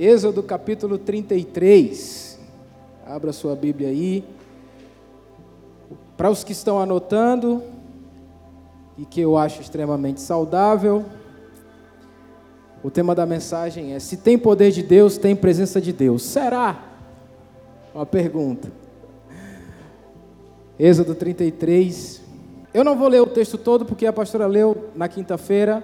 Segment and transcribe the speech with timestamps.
[0.00, 2.38] Êxodo capítulo 33.
[3.04, 4.22] Abra sua Bíblia aí.
[6.16, 7.64] Para os que estão anotando,
[8.96, 11.04] e que eu acho extremamente saudável,
[12.80, 16.22] o tema da mensagem é: se tem poder de Deus, tem presença de Deus.
[16.22, 16.80] Será?
[17.92, 18.70] Uma pergunta.
[20.78, 22.22] Êxodo 33.
[22.72, 25.82] Eu não vou ler o texto todo porque a pastora leu na quinta-feira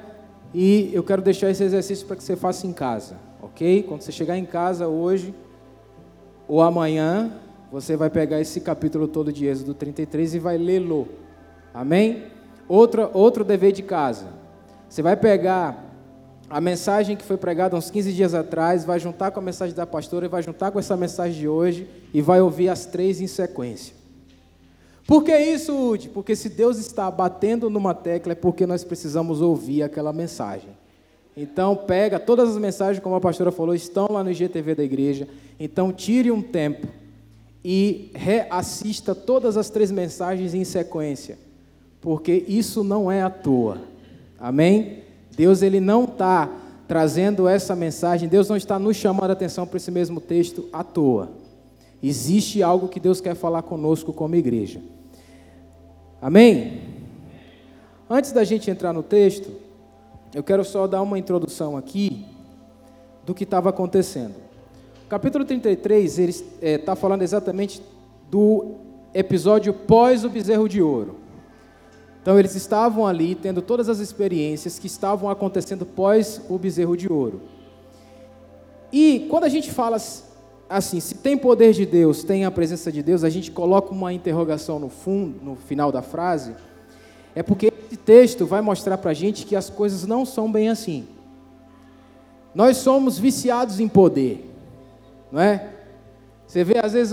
[0.54, 3.84] e eu quero deixar esse exercício para que você faça em casa ok?
[3.84, 5.32] Quando você chegar em casa hoje
[6.48, 7.32] ou amanhã,
[7.70, 11.08] você vai pegar esse capítulo todo de Êxodo 33 e vai lê-lo.
[11.72, 12.24] Amém?
[12.68, 14.26] Outro, outro dever de casa.
[14.88, 15.84] Você vai pegar
[16.50, 19.86] a mensagem que foi pregada uns 15 dias atrás, vai juntar com a mensagem da
[19.86, 23.28] pastora e vai juntar com essa mensagem de hoje e vai ouvir as três em
[23.28, 23.94] sequência.
[25.06, 26.08] Por que isso, Udi?
[26.08, 30.70] Porque se Deus está batendo numa tecla é porque nós precisamos ouvir aquela mensagem.
[31.36, 35.28] Então pega todas as mensagens, como a pastora falou, estão lá no IGTV da igreja.
[35.58, 36.86] Então tire um tempo
[37.64, 41.38] e reassista todas as três mensagens em sequência,
[42.00, 43.78] porque isso não é à toa.
[44.38, 45.02] Amém?
[45.36, 46.50] Deus ele não está
[46.86, 50.84] trazendo essa mensagem, Deus não está nos chamando a atenção para esse mesmo texto à
[50.84, 51.30] toa.
[52.02, 54.80] Existe algo que Deus quer falar conosco como igreja.
[56.20, 56.82] Amém?
[58.08, 59.50] Antes da gente entrar no texto,
[60.34, 62.26] eu quero só dar uma introdução aqui
[63.24, 64.34] do que estava acontecendo.
[65.06, 67.80] O capítulo 33, ele está é, tá falando exatamente
[68.28, 68.72] do
[69.14, 71.16] episódio pós o bezerro de ouro.
[72.20, 77.10] Então, eles estavam ali tendo todas as experiências que estavam acontecendo pós o bezerro de
[77.10, 77.42] ouro.
[78.90, 79.98] E quando a gente fala
[80.68, 84.12] assim, se tem poder de Deus, tem a presença de Deus, a gente coloca uma
[84.12, 86.56] interrogação no fundo, no final da frase,
[87.34, 90.68] é porque esse texto vai mostrar para a gente que as coisas não são bem
[90.68, 91.06] assim.
[92.52, 94.50] Nós somos viciados em poder,
[95.30, 95.70] não é?
[96.46, 97.12] Você vê, às vezes,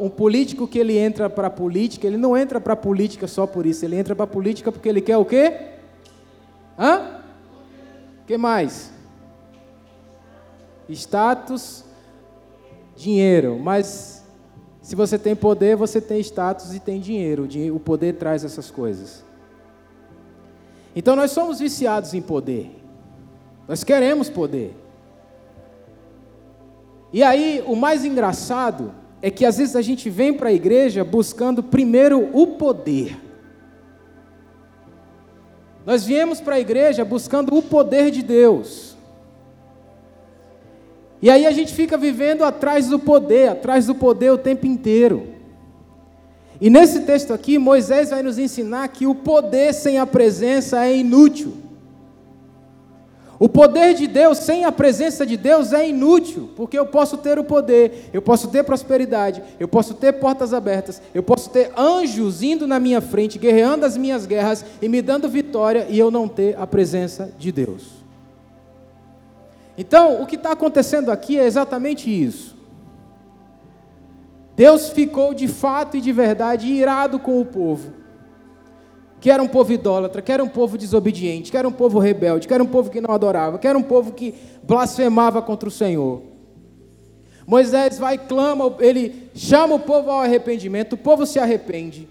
[0.00, 3.46] um político que ele entra para a política, ele não entra para a política só
[3.46, 5.72] por isso, ele entra para a política porque ele quer o quê?
[6.78, 7.20] Hã?
[8.22, 8.90] O que mais?
[10.88, 11.84] Status,
[12.96, 13.58] dinheiro.
[13.58, 14.24] Mas
[14.82, 17.46] se você tem poder, você tem status e tem dinheiro.
[17.74, 19.24] O poder traz essas coisas.
[20.94, 22.70] Então nós somos viciados em poder.
[23.66, 24.76] Nós queremos poder.
[27.12, 31.04] E aí, o mais engraçado é que às vezes a gente vem para a igreja
[31.04, 33.20] buscando primeiro o poder.
[35.86, 38.96] Nós viemos para a igreja buscando o poder de Deus.
[41.20, 45.33] E aí a gente fica vivendo atrás do poder, atrás do poder o tempo inteiro.
[46.64, 50.96] E nesse texto aqui, Moisés vai nos ensinar que o poder sem a presença é
[50.96, 51.52] inútil.
[53.38, 57.38] O poder de Deus sem a presença de Deus é inútil, porque eu posso ter
[57.38, 62.42] o poder, eu posso ter prosperidade, eu posso ter portas abertas, eu posso ter anjos
[62.42, 66.26] indo na minha frente, guerreando as minhas guerras e me dando vitória, e eu não
[66.26, 67.82] ter a presença de Deus.
[69.76, 72.53] Então, o que está acontecendo aqui é exatamente isso.
[74.56, 77.92] Deus ficou de fato e de verdade irado com o povo,
[79.20, 82.46] que era um povo idólatra, que era um povo desobediente, que era um povo rebelde,
[82.46, 85.72] que era um povo que não adorava, que era um povo que blasfemava contra o
[85.72, 86.22] Senhor.
[87.46, 92.08] Moisés vai clama, ele chama o povo ao arrependimento, o povo se arrepende,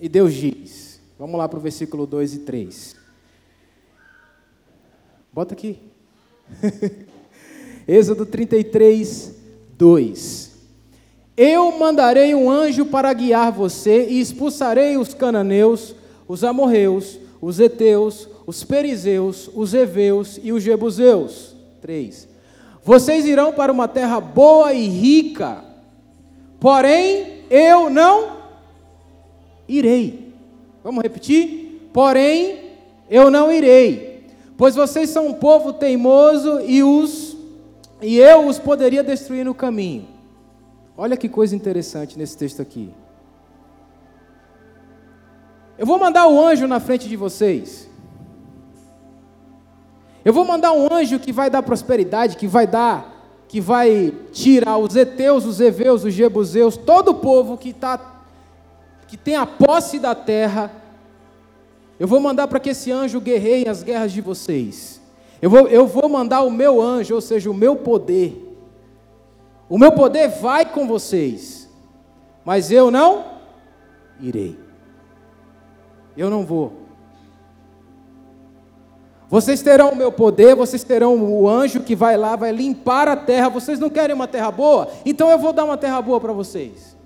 [0.00, 2.96] e Deus diz, vamos lá para o versículo 2 e 3.
[5.32, 5.78] Bota aqui.
[7.86, 9.36] Êxodo 33,
[9.76, 10.49] 2.
[11.36, 15.94] Eu mandarei um anjo para guiar você e expulsarei os cananeus,
[16.28, 21.54] os amorreus, os heteus, os perizeus, os heveus e os jebuseus.
[21.80, 22.28] 3.
[22.84, 25.64] Vocês irão para uma terra boa e rica,
[26.58, 28.38] porém eu não
[29.68, 30.32] irei.
[30.82, 31.88] Vamos repetir?
[31.92, 32.70] Porém
[33.10, 34.24] eu não irei,
[34.56, 37.36] pois vocês são um povo teimoso e os
[38.02, 40.06] e eu os poderia destruir no caminho.
[40.96, 42.92] Olha que coisa interessante nesse texto aqui.
[45.78, 47.88] Eu vou mandar o um anjo na frente de vocês.
[50.22, 54.76] Eu vou mandar um anjo que vai dar prosperidade, que vai dar, que vai tirar
[54.76, 58.22] os heteus, os heveus, os jebuseus, todo o povo que tá,
[59.08, 60.70] que tem a posse da terra.
[61.98, 65.00] Eu vou mandar para que esse anjo guerreie as guerras de vocês.
[65.40, 68.49] Eu vou, eu vou mandar o meu anjo, ou seja, o meu poder
[69.70, 71.70] o meu poder vai com vocês,
[72.44, 73.24] mas eu não
[74.20, 74.58] irei.
[76.16, 76.72] Eu não vou.
[79.28, 83.14] Vocês terão o meu poder, vocês terão o anjo que vai lá, vai limpar a
[83.14, 83.48] terra.
[83.48, 84.88] Vocês não querem uma terra boa?
[85.06, 86.96] Então eu vou dar uma terra boa para vocês.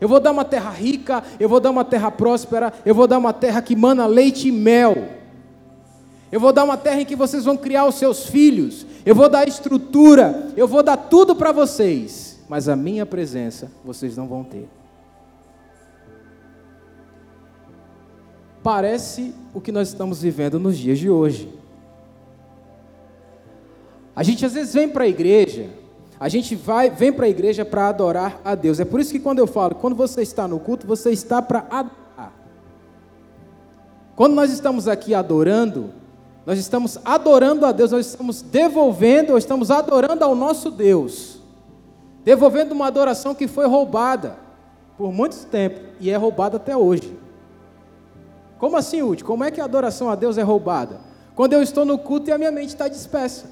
[0.00, 3.18] Eu vou dar uma terra rica, eu vou dar uma terra próspera, eu vou dar
[3.18, 5.08] uma terra que mana leite e mel.
[6.30, 8.86] Eu vou dar uma terra em que vocês vão criar os seus filhos.
[9.04, 12.34] Eu vou dar estrutura, eu vou dar tudo para vocês.
[12.48, 14.68] Mas a minha presença vocês não vão ter.
[18.62, 21.52] Parece o que nós estamos vivendo nos dias de hoje.
[24.16, 25.68] A gente às vezes vem para a igreja,
[26.20, 28.78] a gente vai, vem para a igreja para adorar a Deus.
[28.80, 31.66] É por isso que quando eu falo, quando você está no culto, você está para
[31.70, 32.32] adorar.
[34.14, 35.92] Quando nós estamos aqui adorando,
[36.46, 41.38] nós estamos adorando a Deus, nós estamos devolvendo, ou estamos adorando ao nosso Deus.
[42.22, 44.36] Devolvendo uma adoração que foi roubada
[44.96, 47.18] por muito tempo e é roubada até hoje.
[48.58, 49.24] Como assim, Udi?
[49.24, 51.00] Como é que a adoração a Deus é roubada?
[51.34, 53.46] Quando eu estou no culto e a minha mente está dispersa.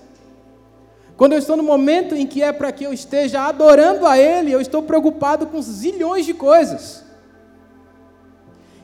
[1.17, 4.53] Quando eu estou no momento em que é para que eu esteja adorando a Ele,
[4.53, 7.05] eu estou preocupado com zilhões de coisas.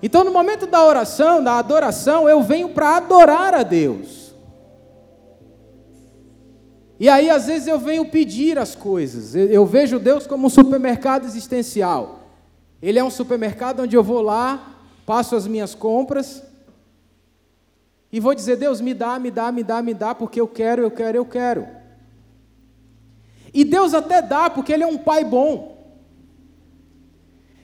[0.03, 4.33] Então, no momento da oração, da adoração, eu venho para adorar a Deus.
[7.01, 9.35] E aí, às vezes, eu venho pedir as coisas.
[9.35, 12.21] Eu vejo Deus como um supermercado existencial.
[12.81, 16.43] Ele é um supermercado onde eu vou lá, passo as minhas compras
[18.13, 20.83] e vou dizer: Deus, me dá, me dá, me dá, me dá, porque eu quero,
[20.83, 21.67] eu quero, eu quero.
[23.53, 25.78] E Deus até dá, porque Ele é um pai bom.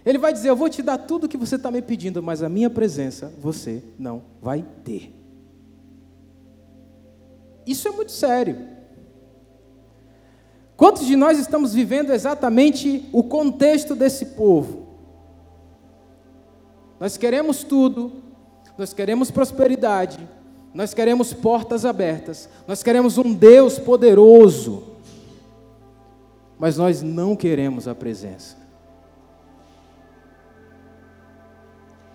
[0.04, 2.42] Ele vai dizer: Eu vou te dar tudo o que você está me pedindo, mas
[2.42, 5.14] a minha presença você não vai ter.
[7.66, 8.74] Isso é muito sério.
[10.76, 14.88] Quantos de nós estamos vivendo exatamente o contexto desse povo?
[16.98, 18.12] Nós queremos tudo,
[18.76, 20.18] nós queremos prosperidade,
[20.74, 24.94] nós queremos portas abertas, nós queremos um Deus poderoso
[26.58, 28.56] mas nós não queremos a presença.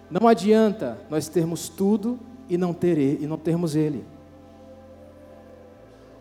[0.09, 2.19] Não adianta nós termos tudo
[2.49, 4.03] e não ter e não termos Ele.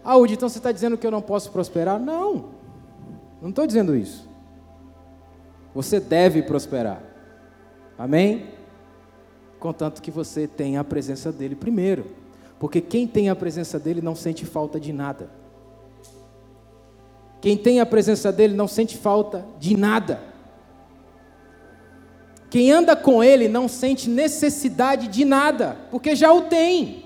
[0.05, 1.99] Ah, então você está dizendo que eu não posso prosperar?
[1.99, 2.47] Não,
[3.41, 4.29] não estou dizendo isso.
[5.75, 7.03] Você deve prosperar.
[7.99, 8.51] Amém?
[9.59, 12.07] Contanto que você tenha a presença dele primeiro.
[12.59, 15.31] Porque quem tem a presença dele não sente falta de nada.
[17.41, 20.21] Quem tem a presença dele não sente falta de nada.
[22.51, 27.05] Quem anda com ele não sente necessidade de nada, porque já o tem.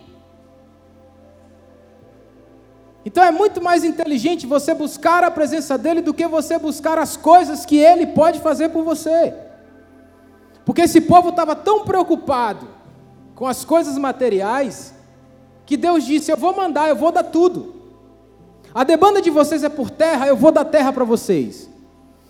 [3.05, 7.17] Então é muito mais inteligente você buscar a presença dele do que você buscar as
[7.17, 9.35] coisas que ele pode fazer por você.
[10.65, 12.69] Porque esse povo estava tão preocupado
[13.35, 14.95] com as coisas materiais,
[15.67, 17.75] que Deus disse: Eu vou mandar, eu vou dar tudo.
[18.73, 21.69] A demanda de vocês é por terra, eu vou dar terra para vocês.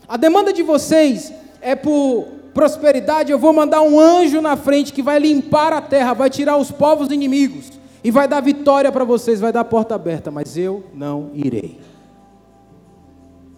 [0.09, 1.31] A demanda de vocês
[1.61, 6.13] é por prosperidade, eu vou mandar um anjo na frente que vai limpar a terra,
[6.13, 7.73] vai tirar os povos inimigos
[8.05, 11.81] e vai dar vitória para vocês, vai dar porta aberta, mas eu não irei.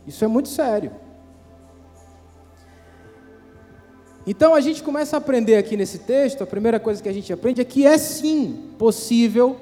[0.07, 0.93] Isso é muito sério.
[4.27, 7.33] Então a gente começa a aprender aqui nesse texto, a primeira coisa que a gente
[7.33, 9.57] aprende é que é sim possível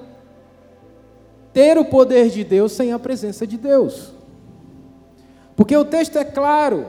[1.52, 4.12] ter o poder de Deus sem a presença de Deus.
[5.56, 6.86] Porque o texto é claro.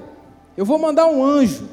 [0.55, 1.67] Eu vou mandar um anjo.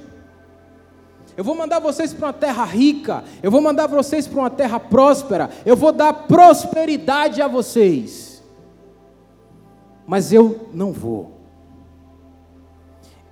[1.37, 3.25] Eu vou mandar vocês para uma terra rica.
[3.43, 5.51] Eu vou mandar vocês para uma terra próspera.
[5.65, 8.43] Eu vou dar prosperidade a vocês.
[10.07, 11.41] Mas eu não vou.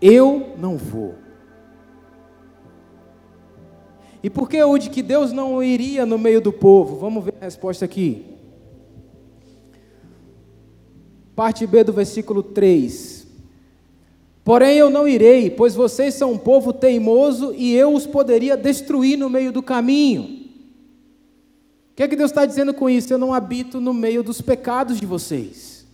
[0.00, 1.14] Eu não vou.
[4.22, 6.96] E por que eu de que Deus não iria no meio do povo?
[6.96, 8.36] Vamos ver a resposta aqui.
[11.34, 13.17] Parte B do versículo 3.
[14.48, 19.18] Porém eu não irei, pois vocês são um povo teimoso e eu os poderia destruir
[19.18, 20.22] no meio do caminho.
[21.92, 23.12] O que é que Deus está dizendo com isso?
[23.12, 25.86] Eu não habito no meio dos pecados de vocês.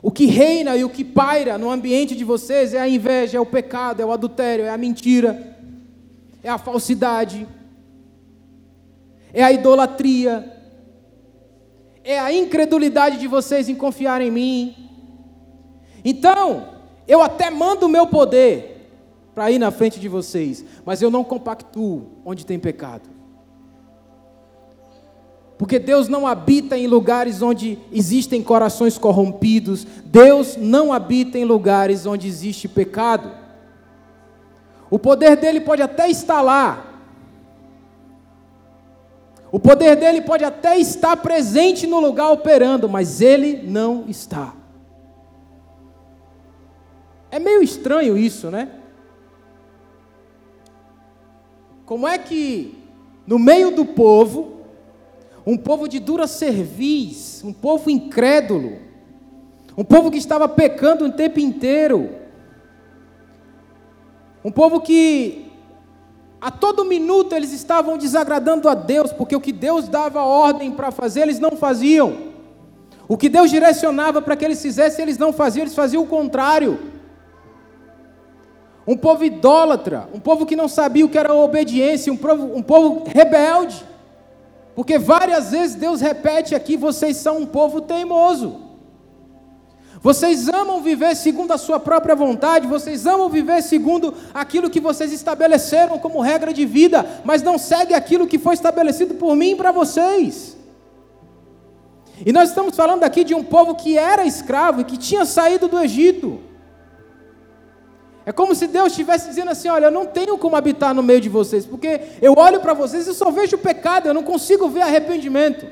[0.00, 3.40] O que reina e o que paira no ambiente de vocês é a inveja, é
[3.40, 5.58] o pecado, é o adultério, é a mentira,
[6.44, 7.44] é a falsidade,
[9.34, 10.62] é a idolatria,
[12.04, 14.86] é a incredulidade de vocês em confiar em mim.
[16.08, 16.68] Então,
[17.08, 18.88] eu até mando o meu poder
[19.34, 23.10] para ir na frente de vocês, mas eu não compactuo onde tem pecado.
[25.58, 32.06] Porque Deus não habita em lugares onde existem corações corrompidos, Deus não habita em lugares
[32.06, 33.32] onde existe pecado.
[34.88, 36.86] O poder dele pode até estar lá,
[39.50, 44.52] O poder dele pode até estar presente no lugar operando, mas ele não está.
[47.30, 48.70] É meio estranho isso, né?
[51.84, 52.76] Como é que,
[53.26, 54.60] no meio do povo,
[55.46, 58.78] um povo de dura cerviz, um povo incrédulo,
[59.76, 62.10] um povo que estava pecando o tempo inteiro,
[64.44, 65.46] um povo que
[66.40, 70.90] a todo minuto eles estavam desagradando a Deus, porque o que Deus dava ordem para
[70.90, 72.34] fazer, eles não faziam.
[73.08, 76.95] O que Deus direcionava para que eles fizessem, eles não faziam, eles faziam o contrário.
[78.86, 82.62] Um povo idólatra, um povo que não sabia o que era obediência, um povo, um
[82.62, 83.84] povo rebelde.
[84.76, 88.66] Porque várias vezes Deus repete aqui: vocês são um povo teimoso.
[90.00, 95.12] Vocês amam viver segundo a sua própria vontade, vocês amam viver segundo aquilo que vocês
[95.12, 99.56] estabeleceram como regra de vida, mas não segue aquilo que foi estabelecido por mim e
[99.56, 100.56] para vocês.
[102.24, 105.66] E nós estamos falando aqui de um povo que era escravo e que tinha saído
[105.66, 106.40] do Egito.
[108.26, 111.20] É como se Deus estivesse dizendo assim: Olha, eu não tenho como habitar no meio
[111.20, 114.82] de vocês, porque eu olho para vocês e só vejo pecado, eu não consigo ver
[114.82, 115.64] arrependimento.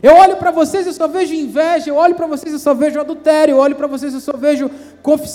[0.00, 3.00] Eu olho para vocês e só vejo inveja, eu olho para vocês e só vejo
[3.00, 4.70] adultério, eu olho para vocês e só vejo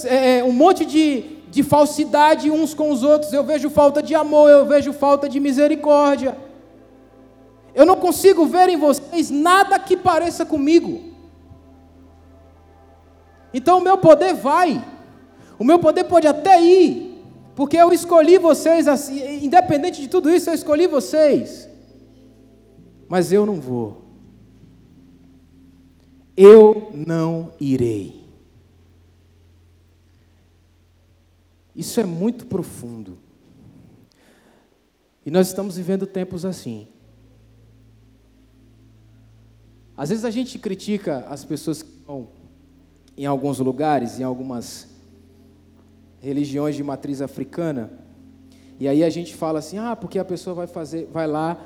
[0.05, 4.15] é, é, um monte de, de falsidade uns com os outros, eu vejo falta de
[4.15, 6.37] amor, eu vejo falta de misericórdia.
[7.75, 11.11] Eu não consigo ver em vocês nada que pareça comigo.
[13.53, 14.81] Então o meu poder vai,
[15.61, 17.23] o meu poder pode até ir,
[17.55, 21.69] porque eu escolhi vocês, assim, independente de tudo isso, eu escolhi vocês,
[23.07, 24.01] mas eu não vou
[26.35, 28.19] eu não irei.
[31.75, 33.17] Isso é muito profundo.
[35.23, 36.87] E nós estamos vivendo tempos assim.
[39.95, 42.29] Às vezes a gente critica as pessoas que estão
[43.15, 44.87] em alguns lugares, em algumas
[46.21, 47.91] religiões de matriz africana,
[48.79, 51.57] e aí a gente fala assim: "Ah, porque a pessoa vai fazer, vai lá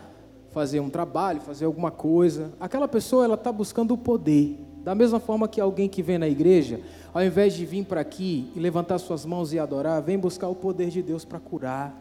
[0.56, 2.54] fazer um trabalho, fazer alguma coisa.
[2.62, 4.58] Aquela pessoa ela está buscando o poder.
[4.86, 6.80] Da mesma forma que alguém que vem na igreja,
[7.14, 10.56] ao invés de vir para aqui e levantar suas mãos e adorar, vem buscar o
[10.56, 11.94] poder de Deus para curar.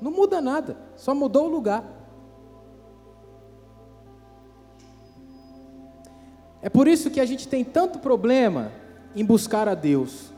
[0.00, 1.84] Não muda nada, só mudou o lugar.
[6.60, 8.72] É por isso que a gente tem tanto problema
[9.14, 10.32] em buscar a Deus,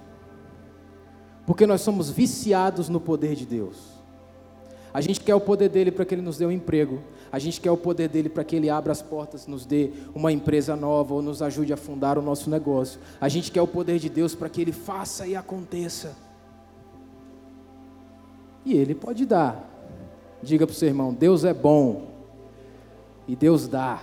[1.49, 3.78] porque nós somos viciados no poder de Deus.
[4.93, 7.00] A gente quer o poder dele para que ele nos dê um emprego.
[7.33, 10.31] A gente quer o poder dele para que ele abra as portas, nos dê uma
[10.31, 13.00] empresa nova ou nos ajude a fundar o nosso negócio.
[13.19, 16.14] A gente quer o poder de Deus para que ele faça e aconteça.
[18.62, 19.71] E ele pode dar.
[20.43, 22.11] Diga para o seu irmão: Deus é bom
[23.26, 24.02] e Deus dá.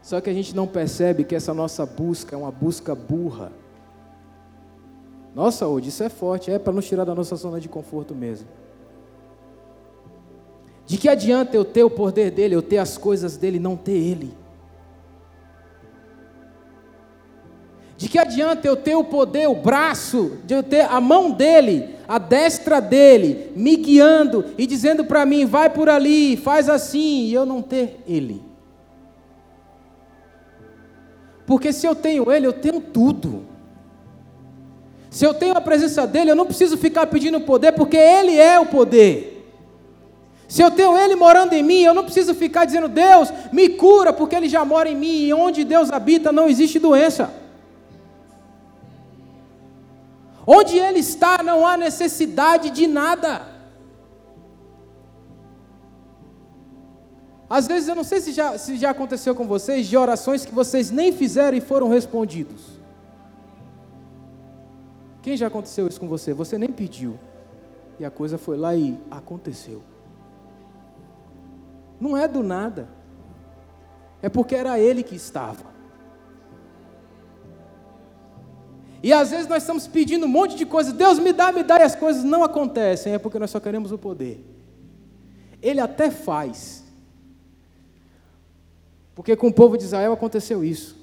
[0.00, 3.60] Só que a gente não percebe que essa nossa busca é uma busca burra.
[5.34, 8.46] Nossa, hoje isso é forte, é para nos tirar da nossa zona de conforto mesmo.
[10.86, 13.92] De que adianta eu ter o poder dele, eu ter as coisas dele, não ter
[13.92, 14.34] ele?
[17.96, 21.94] De que adianta eu ter o poder, o braço, de eu ter a mão dele,
[22.06, 27.32] a destra dele, me guiando e dizendo para mim, vai por ali, faz assim, e
[27.32, 28.42] eu não ter ele?
[31.46, 33.51] Porque se eu tenho ele, eu tenho tudo.
[35.12, 38.58] Se eu tenho a presença dele, eu não preciso ficar pedindo poder, porque ele é
[38.58, 39.46] o poder.
[40.48, 44.10] Se eu tenho ele morando em mim, eu não preciso ficar dizendo, Deus, me cura,
[44.10, 47.30] porque ele já mora em mim, e onde Deus habita não existe doença.
[50.46, 53.42] Onde ele está, não há necessidade de nada.
[57.50, 60.54] Às vezes, eu não sei se já, se já aconteceu com vocês, de orações que
[60.54, 62.71] vocês nem fizeram e foram respondidos.
[65.22, 66.34] Quem já aconteceu isso com você?
[66.34, 67.18] Você nem pediu.
[67.98, 69.82] E a coisa foi lá e aconteceu.
[72.00, 72.88] Não é do nada.
[74.20, 75.72] É porque era ele que estava.
[79.02, 80.92] E às vezes nós estamos pedindo um monte de coisas.
[80.92, 83.14] Deus me dá, me dá, e as coisas não acontecem.
[83.14, 84.44] É porque nós só queremos o poder.
[85.60, 86.84] Ele até faz.
[89.14, 91.01] Porque com o povo de Israel aconteceu isso.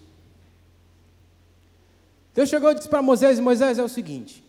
[2.34, 4.44] Deus chegou e disse para Moisés: Moisés, é o seguinte.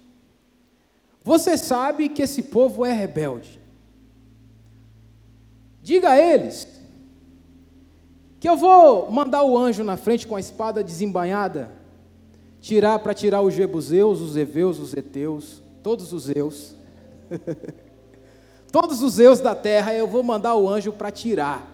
[1.22, 3.60] Você sabe que esse povo é rebelde.
[5.82, 6.68] Diga a eles
[8.38, 11.70] que eu vou mandar o anjo na frente com a espada desembainhada,
[12.60, 16.74] tirar para tirar os jebuseus, os heveus, os eteus, todos os eus,
[18.70, 21.66] Todos os eus da terra eu vou mandar o anjo para tirar,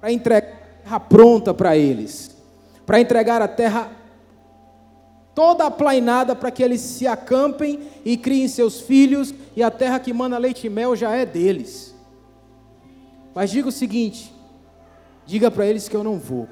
[0.00, 2.36] para entregar a terra pronta para eles,
[2.84, 3.90] para entregar a terra
[5.34, 10.12] toda aplainada para que eles se acampem e criem seus filhos, e a terra que
[10.12, 11.94] manda leite e mel já é deles.
[13.34, 14.32] Mas diga o seguinte:
[15.26, 16.48] diga para eles que eu não vou.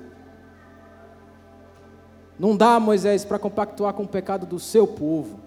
[2.39, 5.41] Não dá, Moisés, para compactuar com o pecado do seu povo.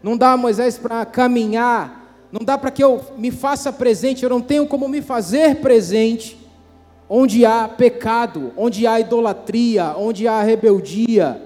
[0.00, 2.00] Não dá, Moisés, para caminhar.
[2.30, 4.22] Não dá para que eu me faça presente.
[4.22, 6.38] Eu não tenho como me fazer presente
[7.08, 11.42] onde há pecado, onde há idolatria, onde há rebeldia,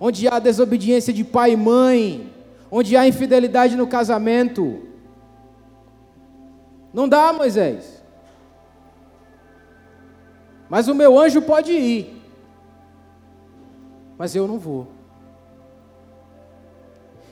[0.00, 2.32] onde há desobediência de pai e mãe,
[2.70, 4.80] onde há infidelidade no casamento.
[6.92, 8.02] Não dá, Moisés.
[10.68, 12.20] Mas o meu anjo pode ir
[14.20, 14.86] mas eu não vou.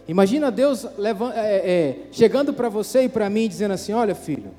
[0.09, 4.53] Imagina Deus levando, é, é, chegando para você e para mim dizendo assim: Olha, filho,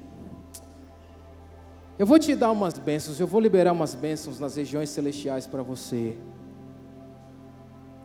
[1.98, 5.63] eu vou te dar umas bênçãos, eu vou liberar umas bênçãos nas regiões celestiais para
[5.63, 6.18] você.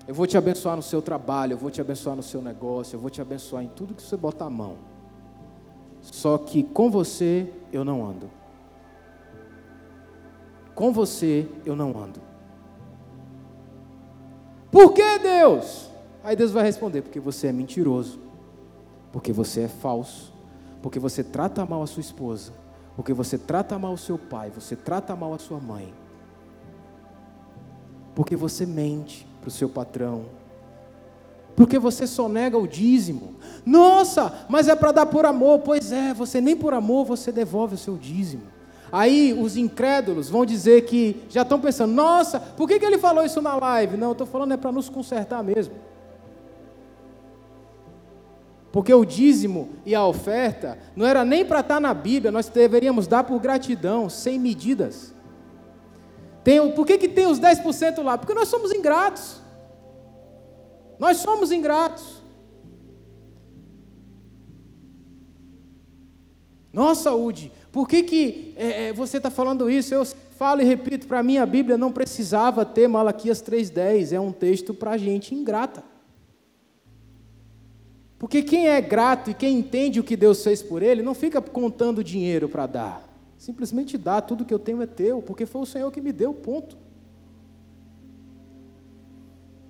[0.06, 3.00] Eu vou te abençoar no seu trabalho, eu vou te abençoar no seu negócio, eu
[3.00, 4.76] vou te abençoar em tudo que você botar a mão.
[6.02, 8.30] Só que com você eu não ando.
[10.74, 12.20] Com você eu não ando.
[14.70, 15.88] Por que Deus?
[16.22, 18.18] Aí Deus vai responder: porque você é mentiroso,
[19.10, 20.34] porque você é falso,
[20.82, 22.52] porque você trata mal a sua esposa,
[22.96, 25.94] porque você trata mal o seu pai, você trata mal a sua mãe,
[28.14, 30.24] porque você mente para o seu patrão,
[31.54, 33.34] porque você só nega o dízimo.
[33.64, 35.60] Nossa, mas é para dar por amor.
[35.60, 38.42] Pois é, você nem por amor você devolve o seu dízimo.
[38.90, 43.24] Aí os incrédulos vão dizer que já estão pensando: nossa, por que, que ele falou
[43.24, 43.96] isso na live?
[43.96, 45.74] Não, eu estou falando é para nos consertar mesmo.
[48.72, 52.48] Porque o dízimo e a oferta não era nem para estar tá na Bíblia, nós
[52.48, 55.13] deveríamos dar por gratidão, sem medidas.
[56.44, 58.18] Tem, por que, que tem os 10% lá?
[58.18, 59.40] Porque nós somos ingratos.
[60.98, 62.22] Nós somos ingratos.
[66.70, 67.50] Nossa, saúde.
[67.72, 69.94] Por que, que é, é você está falando isso?
[69.94, 70.04] Eu
[70.36, 74.74] falo e repito, para mim a Bíblia não precisava ter Malaquias 3,10, é um texto
[74.74, 75.82] para gente ingrata.
[78.18, 81.40] Porque quem é grato e quem entende o que Deus fez por ele, não fica
[81.40, 83.03] contando dinheiro para dar.
[83.44, 86.32] Simplesmente dá, tudo que eu tenho é teu, porque foi o Senhor que me deu,
[86.32, 86.78] ponto.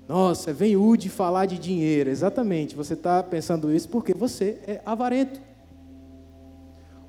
[0.06, 2.08] Nossa, vem Udi falar de dinheiro.
[2.08, 5.40] Exatamente, você está pensando isso porque você é avarento.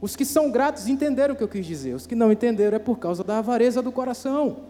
[0.02, 2.80] Os que são gratos entenderam o que eu quis dizer, os que não entenderam é
[2.80, 4.62] por causa da avareza do coração.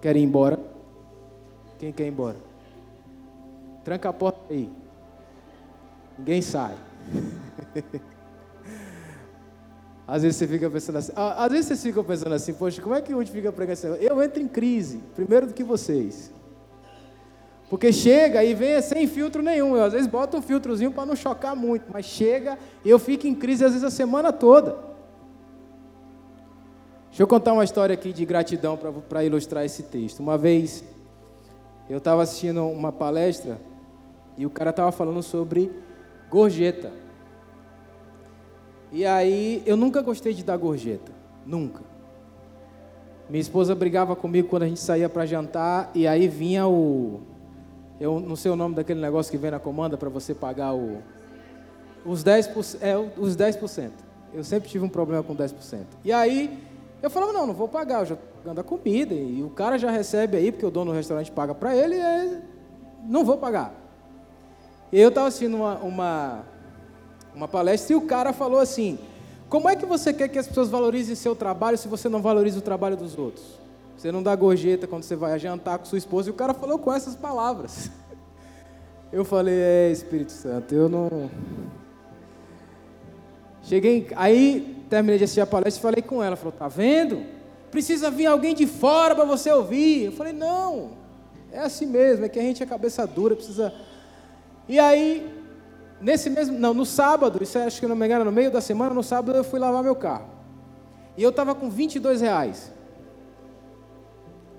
[0.00, 0.58] Querem ir embora?
[1.78, 2.38] Quem quer ir embora?
[3.84, 4.80] Tranca a porta aí.
[6.18, 6.76] Ninguém sai.
[10.06, 13.00] Às vezes você fica pensando assim, às vezes vocês ficam pensando assim, poxa, como é
[13.00, 13.86] que o fica pregando assim?
[14.04, 16.30] Eu entro em crise, primeiro do que vocês.
[17.70, 19.74] Porque chega e vem sem filtro nenhum.
[19.74, 23.26] Eu às vezes boto um filtrozinho para não chocar muito, mas chega e eu fico
[23.26, 24.76] em crise às vezes a semana toda.
[27.08, 30.20] Deixa eu contar uma história aqui de gratidão para ilustrar esse texto.
[30.20, 30.84] Uma vez
[31.88, 33.58] eu estava assistindo uma palestra
[34.36, 35.70] e o cara estava falando sobre
[36.32, 36.90] gorjeta.
[38.90, 41.12] E aí eu nunca gostei de dar gorjeta,
[41.44, 41.82] nunca.
[43.28, 47.20] Minha esposa brigava comigo quando a gente saía para jantar e aí vinha o
[48.00, 51.02] eu não sei o nome daquele negócio que vem na comanda para você pagar o,
[52.04, 52.78] os 10%.
[52.80, 53.90] É, os 10%.
[54.34, 55.84] Eu sempre tive um problema com 10%.
[56.02, 56.58] E aí,
[57.00, 59.14] eu falava, não, não vou pagar, eu já pagando a comida.
[59.14, 62.40] E o cara já recebe aí, porque o dono do restaurante paga para ele, e
[63.04, 63.81] não vou pagar.
[64.92, 66.44] Eu estava assistindo uma, uma,
[67.34, 68.98] uma palestra e o cara falou assim,
[69.48, 72.58] como é que você quer que as pessoas valorizem seu trabalho se você não valoriza
[72.58, 73.44] o trabalho dos outros?
[73.96, 76.28] Você não dá gorjeta quando você vai jantar com sua esposa.
[76.28, 77.90] E o cara falou com essas palavras.
[79.12, 81.30] Eu falei, é Espírito Santo, eu não.
[83.62, 86.34] Cheguei, aí terminei de assistir a palestra e falei com ela.
[86.34, 87.22] Falou, tá vendo?
[87.70, 90.04] Precisa vir alguém de fora para você ouvir.
[90.04, 90.92] Eu falei, não,
[91.52, 93.72] é assim mesmo, é que a gente é cabeça dura, precisa.
[94.68, 95.44] E aí,
[96.00, 98.60] nesse mesmo, não, no sábado, isso é, acho que não me engano, no meio da
[98.60, 100.28] semana, no sábado eu fui lavar meu carro.
[101.16, 102.72] E eu estava com 22 reais.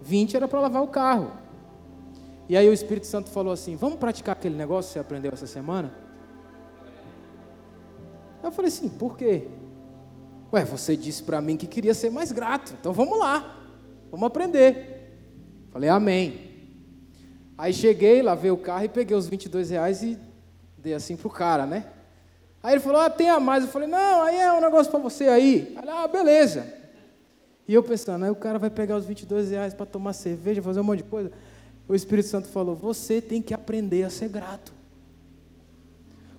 [0.02, 1.32] 20 era para lavar o carro.
[2.48, 5.48] E aí o Espírito Santo falou assim: Vamos praticar aquele negócio que você aprendeu essa
[5.48, 5.94] semana?
[8.44, 9.48] Eu falei assim: Por quê?
[10.52, 13.58] Ué, você disse para mim que queria ser mais grato, então vamos lá,
[14.12, 15.18] vamos aprender.
[15.72, 16.53] Falei: Amém.
[17.58, 20.18] Aí cheguei, lavei o carro e peguei os 22 reais e
[20.78, 21.86] dei assim pro cara, né?
[22.62, 23.64] Aí ele falou, ah, tem a mais.
[23.64, 25.76] Eu falei, não, aí é um negócio para você aí.
[25.78, 26.66] Aí, ah, beleza.
[27.68, 30.80] E eu pensando, aí o cara vai pegar os 22 reais para tomar cerveja, fazer
[30.80, 31.32] um monte de coisa.
[31.88, 34.74] O Espírito Santo falou, você tem que aprender a ser grato.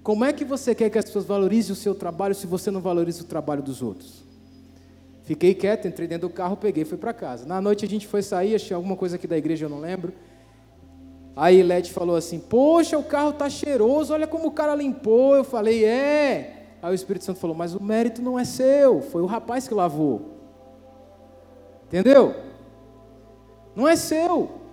[0.02, 2.80] Como é que você quer que as pessoas valorizem o seu trabalho se você não
[2.80, 4.22] valoriza o trabalho dos outros?
[5.24, 7.46] Fiquei quieto, entrei dentro do carro, peguei e fui para casa.
[7.46, 10.12] Na noite a gente foi sair, achei alguma coisa aqui da igreja, eu não lembro.
[11.36, 15.34] Aí Led falou assim: Poxa, o carro tá cheiroso, olha como o cara limpou.
[15.34, 16.76] Eu falei: É.
[16.80, 19.74] Aí o Espírito Santo falou: Mas o mérito não é seu, foi o rapaz que
[19.74, 20.34] lavou.
[21.86, 22.34] Entendeu?
[23.74, 24.64] Não é seu.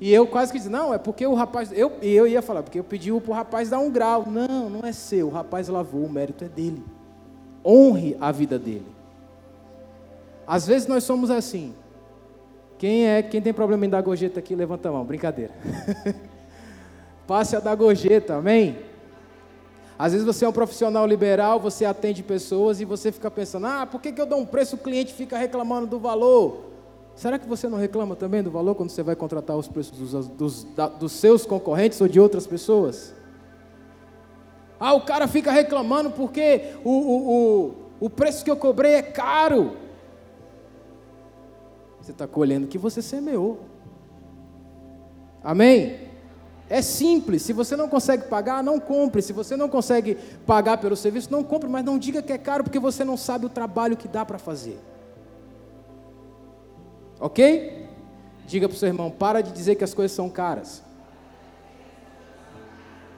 [0.00, 1.70] E eu quase que disse: Não, é porque o rapaz.
[1.72, 4.24] Eu, eu ia falar, porque eu pedi para o rapaz dar um grau.
[4.26, 5.28] Não, não é seu.
[5.28, 6.82] O rapaz lavou, o mérito é dele.
[7.64, 8.86] Honre a vida dele.
[10.44, 11.72] Às vezes nós somos assim.
[12.82, 15.04] Quem é, quem tem problema em dar gorjeta aqui, levanta a mão.
[15.04, 15.52] Brincadeira.
[17.28, 18.76] Passe a dar gorjeta, amém?
[19.96, 23.86] Às vezes você é um profissional liberal, você atende pessoas e você fica pensando: ah,
[23.86, 26.72] por que, que eu dou um preço, o cliente fica reclamando do valor?
[27.14, 30.26] Será que você não reclama também do valor quando você vai contratar os preços dos,
[30.26, 33.14] dos, da, dos seus concorrentes ou de outras pessoas?
[34.80, 39.02] Ah, o cara fica reclamando porque o, o, o, o preço que eu cobrei é
[39.02, 39.76] caro.
[42.02, 43.60] Você está colhendo o que você semeou.
[45.42, 46.08] Amém?
[46.68, 47.42] É simples.
[47.42, 49.22] Se você não consegue pagar, não compre.
[49.22, 51.68] Se você não consegue pagar pelo serviço, não compre.
[51.68, 54.38] Mas não diga que é caro porque você não sabe o trabalho que dá para
[54.38, 54.80] fazer.
[57.20, 57.88] Ok?
[58.46, 60.82] Diga para o seu irmão: para de dizer que as coisas são caras.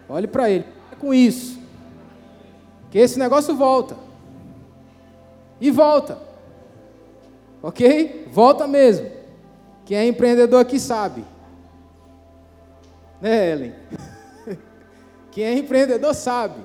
[0.09, 0.66] Olhe para ele.
[0.92, 1.59] É com isso.
[2.90, 3.97] Que esse negócio volta.
[5.59, 6.34] E volta.
[7.64, 8.29] Ok?
[8.31, 9.11] Volta mesmo.
[9.87, 11.24] Quem é empreendedor aqui sabe.
[13.22, 13.72] Né, Ellen?
[15.33, 16.61] Quem é empreendedor sabe.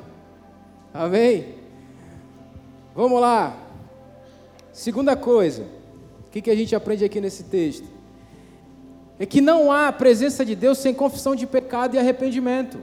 [0.94, 1.56] Amém?
[2.94, 3.56] Vamos lá.
[4.74, 5.64] Segunda coisa.
[6.28, 7.88] O que, que a gente aprende aqui nesse texto?
[9.18, 12.78] É que não há presença de Deus sem confissão de pecado e arrependimento.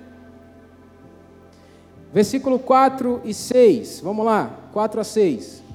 [2.14, 4.00] Versículo 4 e 6.
[4.00, 4.58] Vamos lá.
[4.72, 5.65] 4 a 6.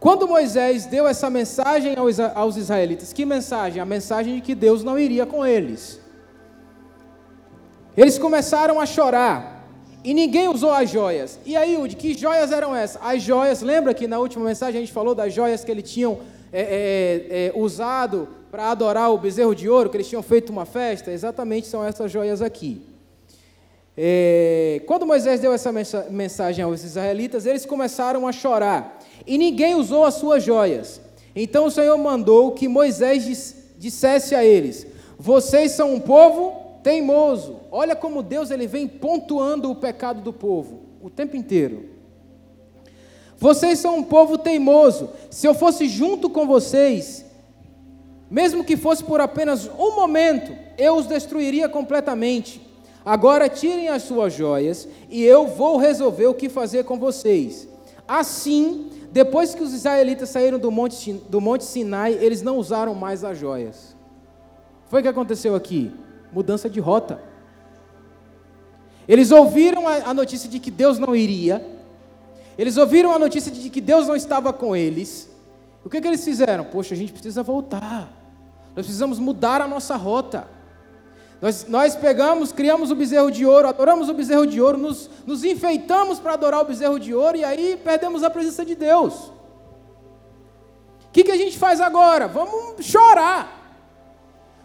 [0.00, 1.96] Quando Moisés deu essa mensagem
[2.34, 3.82] aos israelitas, que mensagem?
[3.82, 6.00] A mensagem de que Deus não iria com eles.
[7.96, 9.66] Eles começaram a chorar
[10.04, 11.38] e ninguém usou as joias.
[11.44, 13.02] E aí, Udi, que joias eram essas?
[13.02, 16.20] As joias, lembra que na última mensagem a gente falou das joias que eles tinham
[16.52, 20.64] é, é, é, usado para adorar o bezerro de ouro, que eles tinham feito uma
[20.64, 21.10] festa?
[21.10, 22.80] Exatamente são essas joias aqui.
[23.96, 25.72] É, quando Moisés deu essa
[26.08, 28.97] mensagem aos israelitas, eles começaram a chorar
[29.28, 31.00] e ninguém usou as suas joias.
[31.36, 34.86] Então o Senhor mandou que Moisés dissesse a eles:
[35.18, 37.60] Vocês são um povo teimoso.
[37.70, 41.90] Olha como Deus ele vem pontuando o pecado do povo o tempo inteiro.
[43.36, 45.10] Vocês são um povo teimoso.
[45.30, 47.24] Se eu fosse junto com vocês,
[48.30, 52.60] mesmo que fosse por apenas um momento, eu os destruiria completamente.
[53.04, 57.68] Agora tirem as suas joias e eu vou resolver o que fazer com vocês.
[58.06, 63.24] Assim, depois que os israelitas saíram do monte, do monte Sinai, eles não usaram mais
[63.24, 63.96] as joias.
[64.86, 65.92] Foi o que aconteceu aqui?
[66.32, 67.20] Mudança de rota.
[69.06, 71.64] Eles ouviram a, a notícia de que Deus não iria,
[72.58, 75.30] eles ouviram a notícia de que Deus não estava com eles.
[75.84, 76.64] O que, que eles fizeram?
[76.64, 78.12] Poxa, a gente precisa voltar,
[78.76, 80.48] nós precisamos mudar a nossa rota.
[81.40, 85.44] Nós, nós pegamos, criamos o bezerro de ouro, adoramos o bezerro de ouro, nos, nos
[85.44, 89.14] enfeitamos para adorar o bezerro de ouro e aí perdemos a presença de Deus.
[91.06, 92.26] O que, que a gente faz agora?
[92.26, 93.72] Vamos chorar,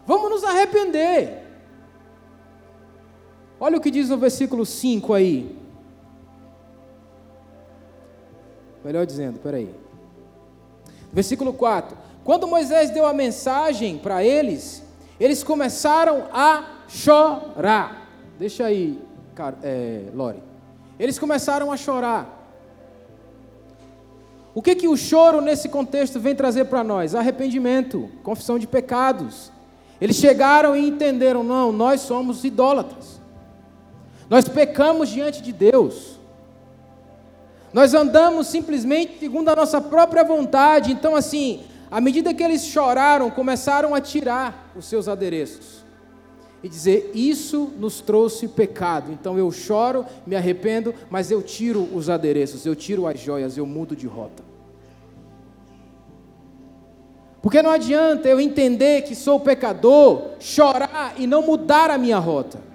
[0.05, 1.43] vamos nos arrepender.
[3.59, 5.55] Olha o que diz no versículo 5 aí.
[8.83, 9.73] Melhor dizendo, peraí.
[11.13, 14.83] Versículo 4: Quando Moisés deu a mensagem para eles,
[15.19, 18.07] eles começaram a chorar.
[18.37, 18.99] Deixa aí,
[19.35, 20.41] cara, é, Lore.
[20.99, 22.41] Eles começaram a chorar.
[24.55, 27.15] O que, que o choro nesse contexto vem trazer para nós?
[27.15, 29.51] Arrependimento, confissão de pecados.
[29.99, 33.19] Eles chegaram e entenderam: não, nós somos idólatras.
[34.29, 36.19] Nós pecamos diante de Deus.
[37.73, 40.91] Nós andamos simplesmente segundo a nossa própria vontade.
[40.91, 41.63] Então, assim,
[41.93, 45.85] à medida que eles choraram, começaram a tirar os seus adereços
[46.63, 49.11] e dizer: Isso nos trouxe pecado.
[49.11, 53.67] Então eu choro, me arrependo, mas eu tiro os adereços, eu tiro as joias, eu
[53.67, 54.41] mudo de rota.
[57.43, 62.72] Porque não adianta eu entender que sou pecador, chorar e não mudar a minha rota.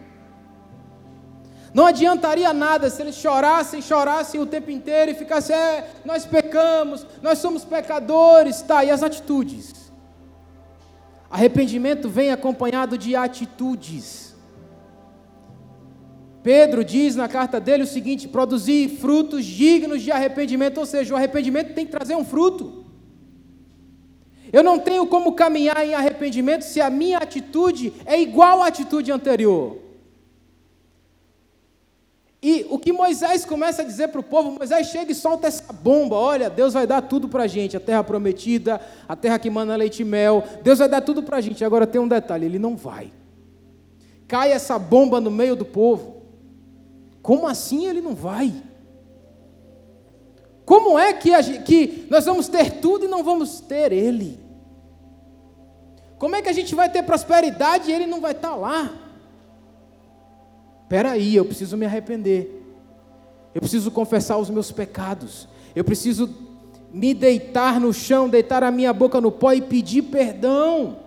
[1.78, 7.06] Não adiantaria nada se eles chorassem, chorassem o tempo inteiro e ficassem, é, nós pecamos,
[7.22, 9.72] nós somos pecadores, tá, e as atitudes?
[11.30, 14.34] Arrependimento vem acompanhado de atitudes.
[16.42, 21.16] Pedro diz na carta dele o seguinte: produzir frutos dignos de arrependimento, ou seja, o
[21.16, 22.86] arrependimento tem que trazer um fruto.
[24.52, 29.12] Eu não tenho como caminhar em arrependimento se a minha atitude é igual à atitude
[29.12, 29.86] anterior.
[32.40, 35.72] E o que Moisés começa a dizer para o povo, Moisés chega e solta essa
[35.72, 39.50] bomba: olha, Deus vai dar tudo para a gente, a terra prometida, a terra que
[39.50, 41.64] manda leite e mel, Deus vai dar tudo para a gente.
[41.64, 43.12] Agora tem um detalhe: ele não vai.
[44.28, 46.22] Cai essa bomba no meio do povo.
[47.22, 48.54] Como assim ele não vai?
[50.68, 54.38] Como é que, gente, que nós vamos ter tudo e não vamos ter Ele?
[56.18, 58.92] Como é que a gente vai ter prosperidade e Ele não vai estar lá?
[60.88, 62.64] Espera aí, eu preciso me arrepender.
[63.54, 65.46] Eu preciso confessar os meus pecados.
[65.76, 66.34] Eu preciso
[66.90, 71.00] me deitar no chão, deitar a minha boca no pó e pedir perdão.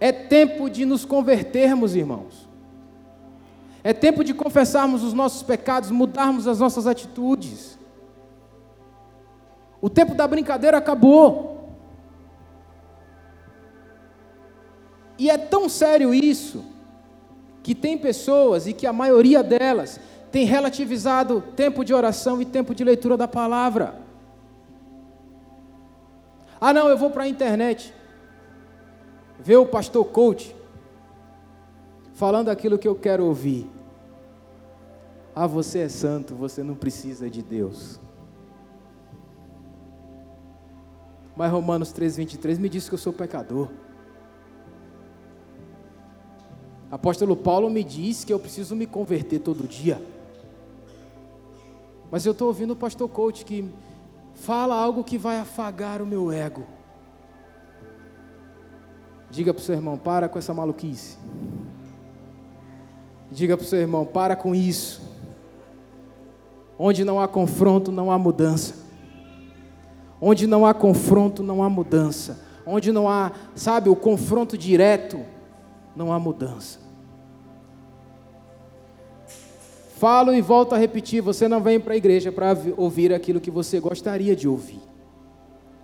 [0.00, 2.48] É tempo de nos convertermos, irmãos.
[3.84, 7.78] É tempo de confessarmos os nossos pecados, mudarmos as nossas atitudes.
[9.80, 11.76] O tempo da brincadeira acabou.
[15.16, 16.74] E é tão sério isso,
[17.66, 19.98] que tem pessoas, e que a maioria delas,
[20.30, 23.96] tem relativizado tempo de oração e tempo de leitura da palavra.
[26.60, 27.92] Ah, não, eu vou para a internet
[29.40, 30.54] ver o pastor coach
[32.14, 33.68] falando aquilo que eu quero ouvir.
[35.34, 37.98] Ah, você é santo, você não precisa de Deus.
[41.34, 43.68] Mas Romanos 3,23 me diz que eu sou pecador.
[46.90, 50.00] Apóstolo Paulo me diz que eu preciso me converter todo dia.
[52.10, 53.68] Mas eu estou ouvindo o pastor coach que
[54.34, 56.64] fala algo que vai afagar o meu ego.
[59.30, 61.18] Diga para o seu irmão, para com essa maluquice.
[63.30, 65.02] Diga para o seu irmão, para com isso.
[66.78, 68.74] Onde não há confronto, não há mudança.
[70.20, 72.40] Onde não há confronto, não há mudança.
[72.64, 75.20] Onde não há, sabe, o confronto direto,
[75.96, 76.78] não há mudança.
[79.96, 83.50] Falo e volto a repetir: você não vem para a igreja para ouvir aquilo que
[83.50, 84.80] você gostaria de ouvir.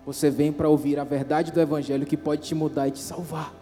[0.04, 3.54] Você vem para ouvir a verdade do Evangelho que pode te mudar e te salvar.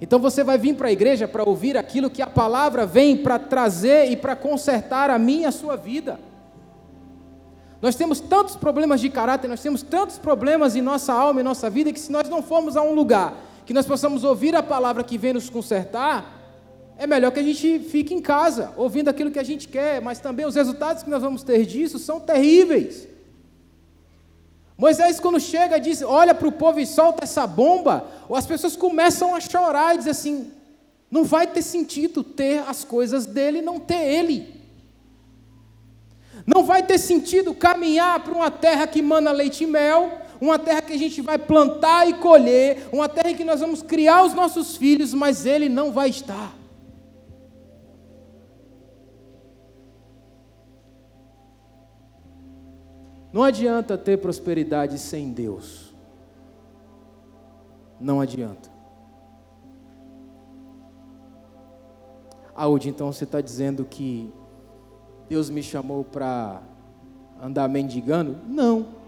[0.00, 3.38] Então você vai vir para a igreja para ouvir aquilo que a palavra vem para
[3.38, 6.18] trazer e para consertar a minha e a sua vida.
[7.80, 11.68] Nós temos tantos problemas de caráter, nós temos tantos problemas em nossa alma e nossa
[11.68, 13.34] vida, que se nós não formos a um lugar
[13.72, 16.38] que nós possamos ouvir a palavra que vem nos consertar,
[16.98, 20.18] é melhor que a gente fique em casa, ouvindo aquilo que a gente quer, mas
[20.18, 23.08] também os resultados que nós vamos ter disso são terríveis.
[24.76, 28.76] Moisés, quando chega, diz: olha para o povo e solta essa bomba, ou as pessoas
[28.76, 30.52] começam a chorar e dizer assim:
[31.10, 34.60] não vai ter sentido ter as coisas dele e não ter ele.
[36.46, 40.82] Não vai ter sentido caminhar para uma terra que mana leite e mel, uma terra
[40.82, 44.34] que a gente vai plantar e colher, uma terra em que nós vamos criar os
[44.34, 46.52] nossos filhos, mas ele não vai estar.
[53.32, 55.94] Não adianta ter prosperidade sem Deus.
[58.00, 58.68] Não adianta.
[62.52, 64.34] Audi, então você está dizendo que
[65.28, 66.60] Deus me chamou para
[67.40, 68.38] andar mendigando?
[68.48, 69.01] Não.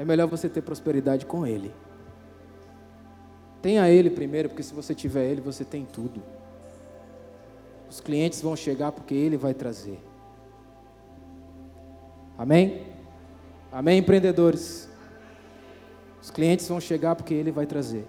[0.00, 1.70] É melhor você ter prosperidade com Ele.
[3.60, 6.22] Tenha Ele primeiro, porque se você tiver Ele, você tem tudo.
[7.90, 10.00] Os clientes vão chegar porque Ele vai trazer.
[12.38, 12.86] Amém?
[13.70, 14.88] Amém, empreendedores?
[16.22, 18.06] Os clientes vão chegar porque Ele vai trazer.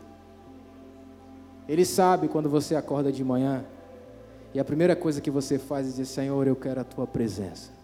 [1.67, 3.65] Ele sabe quando você acorda de manhã
[4.53, 7.80] e a primeira coisa que você faz é dizer: Senhor, eu quero a tua presença.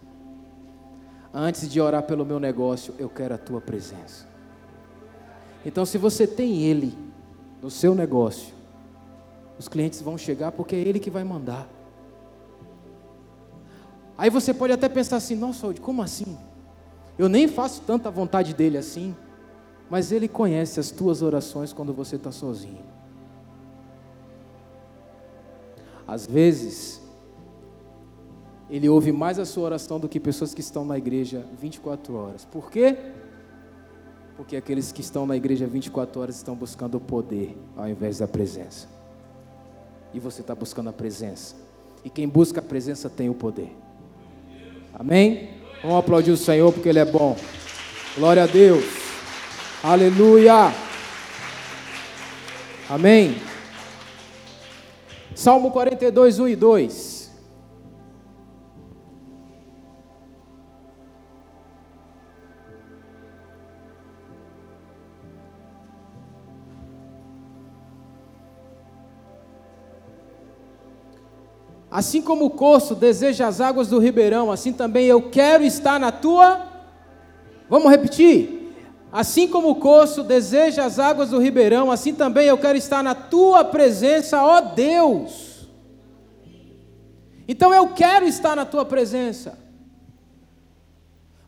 [1.32, 4.26] Antes de orar pelo meu negócio, eu quero a tua presença.
[5.64, 6.96] Então, se você tem Ele
[7.60, 8.54] no seu negócio,
[9.58, 11.68] os clientes vão chegar porque é Ele que vai mandar.
[14.16, 16.36] Aí você pode até pensar assim: nossa, como assim?
[17.18, 19.14] Eu nem faço tanta vontade dele assim,
[19.90, 22.84] mas ele conhece as tuas orações quando você está sozinho.
[26.06, 27.02] Às vezes,
[28.70, 32.44] Ele ouve mais a sua oração do que pessoas que estão na igreja 24 horas.
[32.44, 32.96] Por quê?
[34.36, 38.28] Porque aqueles que estão na igreja 24 horas estão buscando o poder ao invés da
[38.28, 38.86] presença.
[40.12, 41.56] E você está buscando a presença.
[42.04, 43.74] E quem busca a presença tem o poder.
[44.94, 45.50] Amém?
[45.82, 47.36] Vamos aplaudir o Senhor porque Ele é bom.
[48.16, 48.84] Glória a Deus.
[49.82, 50.72] Aleluia.
[52.88, 53.36] Amém.
[55.34, 57.17] Salmo 42, 1 e 2.
[71.98, 76.12] Assim como o corso deseja as águas do ribeirão, assim também eu quero estar na
[76.12, 76.64] tua.
[77.68, 78.72] Vamos repetir?
[79.10, 83.16] Assim como o corso deseja as águas do ribeirão, assim também eu quero estar na
[83.16, 85.68] tua presença, ó Deus.
[87.48, 89.58] Então eu quero estar na tua presença.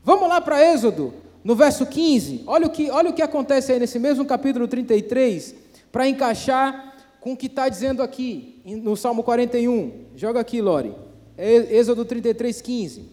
[0.03, 2.43] Vamos lá para Êxodo, no verso 15.
[2.45, 5.55] Olha o que, olha o que acontece aí nesse mesmo capítulo 33,
[5.93, 6.90] para encaixar
[7.21, 10.07] com o que está dizendo aqui, no Salmo 41.
[10.17, 10.95] Joga aqui, Lore.
[11.37, 13.05] É Êxodo 33, 15.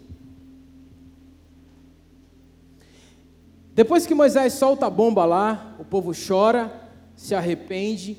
[3.74, 6.72] Depois que Moisés solta a bomba lá, o povo chora,
[7.15, 8.17] se arrepende.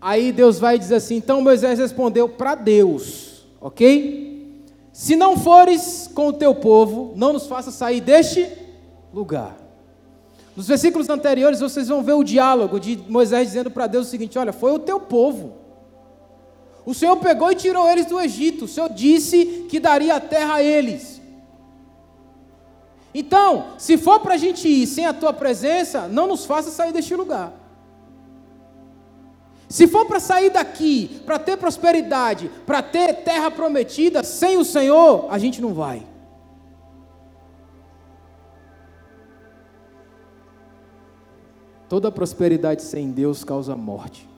[0.00, 4.64] Aí Deus vai e diz assim: então Moisés respondeu para Deus, ok?
[4.92, 8.50] Se não fores com o teu povo, não nos faça sair deste
[9.12, 9.67] lugar.
[10.58, 14.36] Nos versículos anteriores vocês vão ver o diálogo de Moisés dizendo para Deus o seguinte:
[14.36, 15.52] Olha, foi o teu povo.
[16.84, 18.64] O Senhor pegou e tirou eles do Egito.
[18.64, 21.22] O Senhor disse que daria a terra a eles.
[23.14, 26.92] Então, se for para a gente ir sem a tua presença, não nos faça sair
[26.92, 27.52] deste lugar.
[29.68, 35.28] Se for para sair daqui, para ter prosperidade, para ter terra prometida, sem o Senhor,
[35.30, 36.04] a gente não vai.
[41.88, 44.28] Toda prosperidade sem Deus causa morte.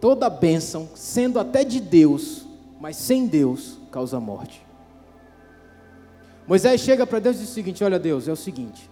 [0.00, 2.46] Toda bênção, sendo até de Deus,
[2.78, 4.64] mas sem Deus, causa morte.
[6.46, 8.90] Moisés chega para Deus e diz o seguinte: Olha, Deus, é o seguinte.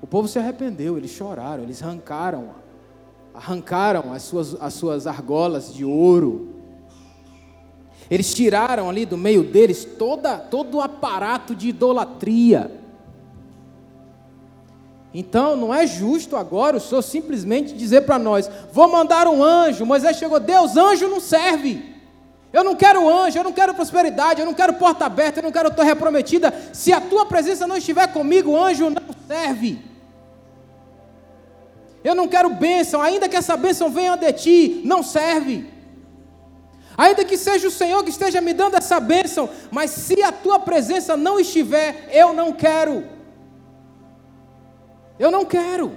[0.00, 2.50] O povo se arrependeu, eles choraram, eles arrancaram,
[3.34, 6.58] arrancaram as suas, as suas argolas de ouro,
[8.10, 12.77] eles tiraram ali do meio deles toda, todo o aparato de idolatria.
[15.18, 19.84] Então não é justo agora o Senhor simplesmente dizer para nós: vou mandar um anjo.
[19.84, 21.96] Moisés chegou, Deus, anjo não serve.
[22.52, 25.50] Eu não quero anjo, eu não quero prosperidade, eu não quero porta aberta, eu não
[25.50, 26.54] quero torre prometida.
[26.72, 29.80] Se a tua presença não estiver comigo, anjo não serve.
[32.04, 35.66] Eu não quero bênção, ainda que essa bênção venha de ti, não serve.
[36.96, 40.60] Ainda que seja o Senhor que esteja me dando essa bênção, mas se a tua
[40.60, 43.17] presença não estiver, eu não quero.
[45.18, 45.92] Eu não quero.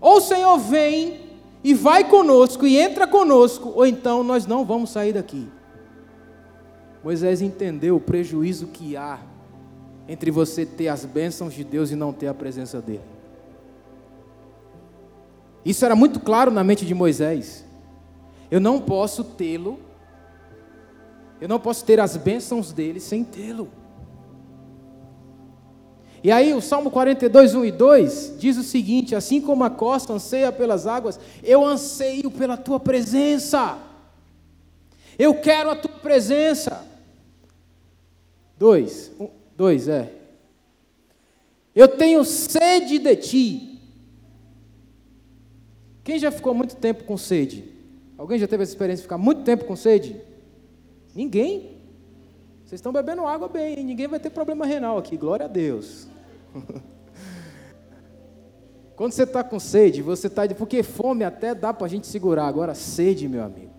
[0.00, 1.20] Ou o Senhor vem
[1.64, 5.48] e vai conosco e entra conosco, ou então nós não vamos sair daqui.
[7.02, 9.20] Moisés entendeu o prejuízo que há
[10.08, 13.04] entre você ter as bênçãos de Deus e não ter a presença dele.
[15.64, 17.64] Isso era muito claro na mente de Moisés.
[18.50, 19.78] Eu não posso tê-lo,
[21.40, 23.68] eu não posso ter as bênçãos dele sem tê-lo.
[26.24, 30.12] E aí o Salmo 42, 1 e 2 diz o seguinte: Assim como a costa
[30.12, 33.78] anseia pelas águas, eu anseio pela tua presença.
[35.18, 36.86] Eu quero a tua presença.
[38.56, 40.12] Dois, um, dois é.
[41.74, 43.80] Eu tenho sede de ti.
[46.04, 47.64] Quem já ficou muito tempo com sede?
[48.16, 50.20] Alguém já teve essa experiência de ficar muito tempo com sede?
[51.14, 51.78] Ninguém.
[52.64, 56.11] Vocês estão bebendo água bem, ninguém vai ter problema renal aqui, glória a Deus.
[58.96, 60.46] Quando você está com sede, você está.
[60.48, 62.46] Porque fome até dá para a gente segurar.
[62.46, 63.72] Agora, sede, meu amigo.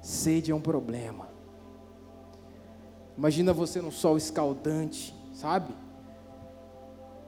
[0.00, 1.28] Sede é um problema.
[3.16, 5.72] Imagina você no sol escaldante, sabe?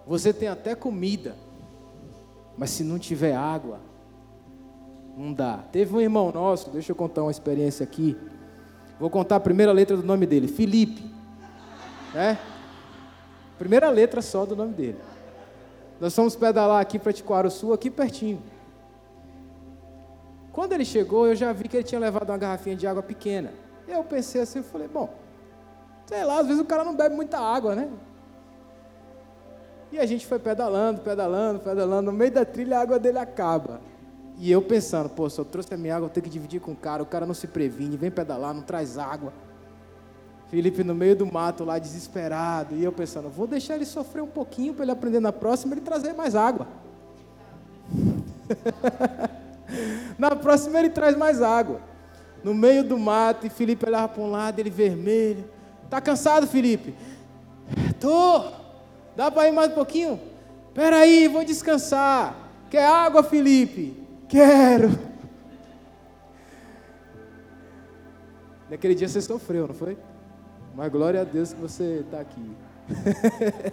[0.06, 1.36] Você tem até comida,
[2.58, 3.80] mas se não tiver água,
[5.16, 5.58] não dá.
[5.70, 8.16] Teve um irmão nosso, deixa eu contar uma experiência aqui.
[8.98, 11.02] Vou contar a primeira letra do nome dele, Felipe.
[12.12, 12.38] Né?
[13.64, 14.98] Primeira letra só do nome dele.
[15.98, 18.42] Nós fomos pedalar aqui para Sul, aqui pertinho.
[20.52, 23.54] Quando ele chegou, eu já vi que ele tinha levado uma garrafinha de água pequena.
[23.88, 25.08] Eu pensei assim, eu falei, bom,
[26.04, 27.88] sei lá, às vezes o cara não bebe muita água, né?
[29.90, 32.12] E a gente foi pedalando, pedalando, pedalando.
[32.12, 33.80] No meio da trilha a água dele acaba.
[34.36, 36.72] E eu pensando, pô, se eu trouxe a minha água, eu tenho que dividir com
[36.72, 39.32] o cara, o cara não se previne, vem pedalar, não traz água.
[40.54, 42.76] Felipe no meio do mato lá, desesperado.
[42.76, 45.80] E eu pensando, vou deixar ele sofrer um pouquinho para ele aprender na próxima ele
[45.80, 46.68] trazer mais água.
[50.16, 51.80] na próxima ele traz mais água.
[52.44, 55.44] No meio do mato, e Felipe olhava para um lado, ele vermelho.
[55.90, 56.94] Tá cansado, Felipe?
[57.98, 58.44] Tô.
[59.16, 60.20] Dá para ir mais um pouquinho?
[60.68, 62.32] Espera aí, vou descansar.
[62.70, 64.00] Quer água, Felipe?
[64.28, 64.90] Quero.
[68.70, 69.98] Naquele dia você sofreu, não foi?
[70.74, 72.50] Mas glória a Deus que você está aqui.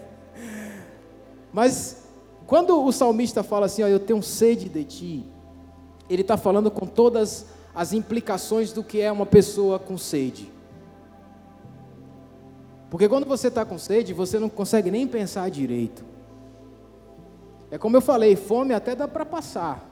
[1.51, 2.03] Mas
[2.45, 5.25] quando o salmista fala assim, ó, eu tenho sede de ti,
[6.09, 10.51] ele está falando com todas as implicações do que é uma pessoa com sede.
[12.89, 16.03] Porque quando você está com sede, você não consegue nem pensar direito.
[17.71, 19.89] É como eu falei, fome até dá para passar,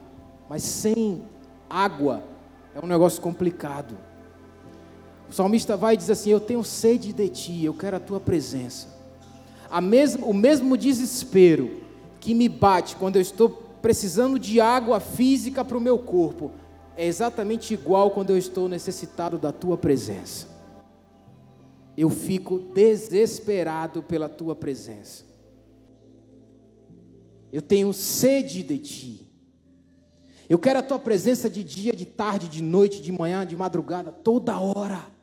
[0.48, 1.22] mas sem
[1.68, 2.22] água
[2.74, 3.96] é um negócio complicado.
[5.30, 8.18] O salmista vai e diz assim: Eu tenho sede de ti, eu quero a tua
[8.18, 8.88] presença.
[9.70, 11.80] A mesmo, o mesmo desespero
[12.18, 13.48] que me bate quando eu estou
[13.80, 16.50] precisando de água física para o meu corpo,
[16.96, 20.48] é exatamente igual quando eu estou necessitado da tua presença.
[21.96, 25.24] Eu fico desesperado pela tua presença.
[27.52, 29.26] Eu tenho sede de ti.
[30.48, 34.10] Eu quero a tua presença de dia, de tarde, de noite, de manhã, de madrugada,
[34.10, 35.19] toda hora.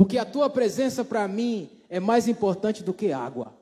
[0.00, 3.54] Porque a tua presença para mim é mais importante do que água.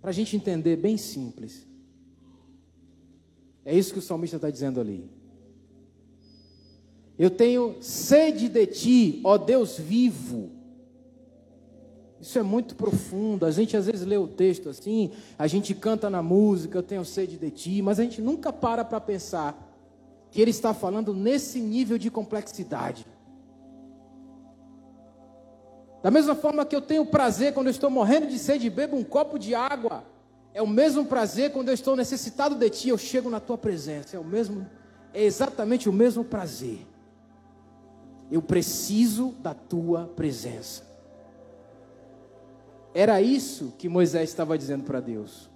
[0.00, 1.66] Para a gente entender, bem simples.
[3.62, 5.06] É isso que o salmista está dizendo ali.
[7.18, 10.50] Eu tenho sede de ti, ó Deus vivo.
[12.22, 13.44] Isso é muito profundo.
[13.44, 17.04] A gente às vezes lê o texto assim, a gente canta na música, eu tenho
[17.04, 19.78] sede de ti, mas a gente nunca para para pensar
[20.30, 23.11] que ele está falando nesse nível de complexidade.
[26.02, 28.96] Da mesma forma que eu tenho prazer quando eu estou morrendo de sede e bebo
[28.96, 30.04] um copo de água,
[30.52, 34.16] é o mesmo prazer quando eu estou necessitado de ti, eu chego na tua presença.
[34.16, 34.66] É o mesmo,
[35.14, 36.86] é exatamente o mesmo prazer.
[38.30, 40.82] Eu preciso da tua presença.
[42.94, 45.48] Era isso que Moisés estava dizendo para Deus.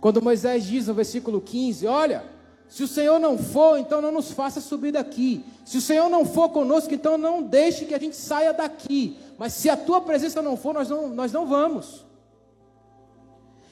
[0.00, 2.24] Quando Moisés diz no versículo 15: Olha,
[2.68, 5.44] se o Senhor não for, então não nos faça subir daqui.
[5.64, 9.16] Se o Senhor não for conosco, então não deixe que a gente saia daqui.
[9.38, 12.04] Mas se a tua presença não for, nós não, nós não vamos.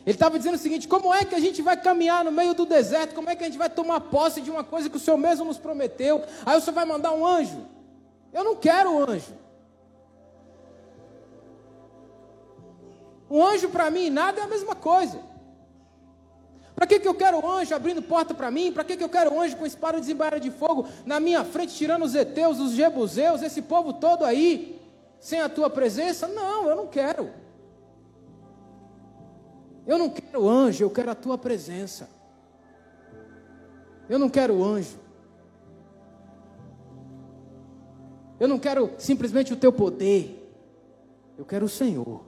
[0.04, 2.66] Ele estava dizendo o seguinte: como é que a gente vai caminhar no meio do
[2.66, 3.14] deserto?
[3.14, 5.44] Como é que a gente vai tomar posse de uma coisa que o Senhor mesmo
[5.44, 6.24] nos prometeu?
[6.44, 7.66] Aí o Senhor vai mandar um anjo.
[8.32, 9.34] Eu não quero um anjo.
[13.30, 15.20] Um anjo para mim, nada é a mesma coisa.
[16.74, 18.72] Para que, que eu quero anjo abrindo porta para mim?
[18.72, 22.04] Para que, que eu quero anjo com espada desembainhada de fogo na minha frente, tirando
[22.04, 24.81] os heteus, os jebuseus, esse povo todo aí,
[25.22, 26.26] sem a tua presença?
[26.26, 27.30] Não, eu não quero.
[29.86, 32.10] Eu não quero anjo, eu quero a tua presença.
[34.08, 34.98] Eu não quero anjo.
[38.40, 40.52] Eu não quero simplesmente o teu poder.
[41.38, 42.24] Eu quero o Senhor.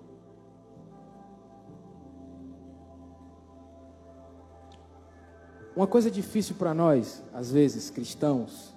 [5.75, 8.74] Uma coisa difícil para nós, às vezes, cristãos,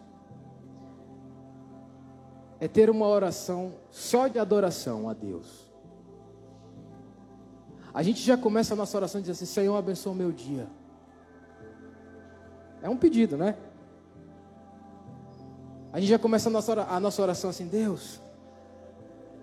[2.59, 5.67] é ter uma oração só de adoração a Deus.
[7.93, 10.67] A gente já começa a nossa oração dizendo assim: Senhor, abençoa o meu dia.
[12.81, 13.57] É um pedido, né?
[15.91, 18.19] A gente já começa a nossa, a nossa oração assim: Deus,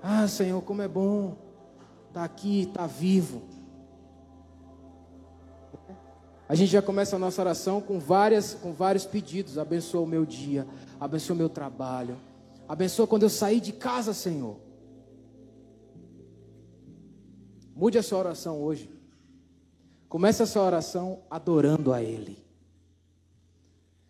[0.02, 1.36] ah, Senhor, como é bom
[2.08, 3.42] estar tá aqui, estar tá vivo.
[6.48, 9.58] A gente já começa a nossa oração com, várias, com vários pedidos.
[9.58, 10.66] Abençoa o meu dia,
[11.00, 12.16] abençoa o meu trabalho,
[12.68, 14.58] abençoa quando eu sair de casa, Senhor.
[17.74, 18.90] Mude a sua oração hoje.
[20.08, 22.38] Comece a sua oração adorando a Ele.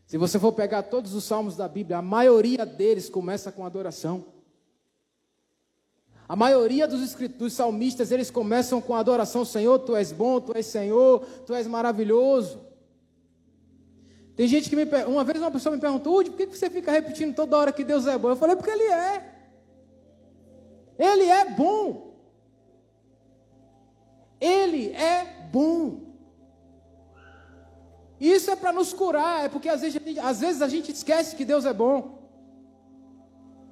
[0.06, 4.26] Se você for pegar todos os salmos da Bíblia, a maioria deles começa com adoração.
[6.28, 10.66] A maioria dos, dos salmistas, eles começam com adoração, Senhor, Tu és bom, Tu és
[10.66, 12.60] Senhor, Tu és maravilhoso.
[14.36, 16.90] Tem gente que me uma vez uma pessoa me perguntou, Udi, por que você fica
[16.90, 18.30] repetindo toda hora que Deus é bom?
[18.30, 19.34] Eu falei, porque Ele é.
[20.98, 22.14] Ele é bom.
[24.40, 26.00] Ele é bom.
[28.20, 31.44] Isso é para nos curar, é porque às vezes, às vezes a gente esquece que
[31.44, 32.24] Deus é bom.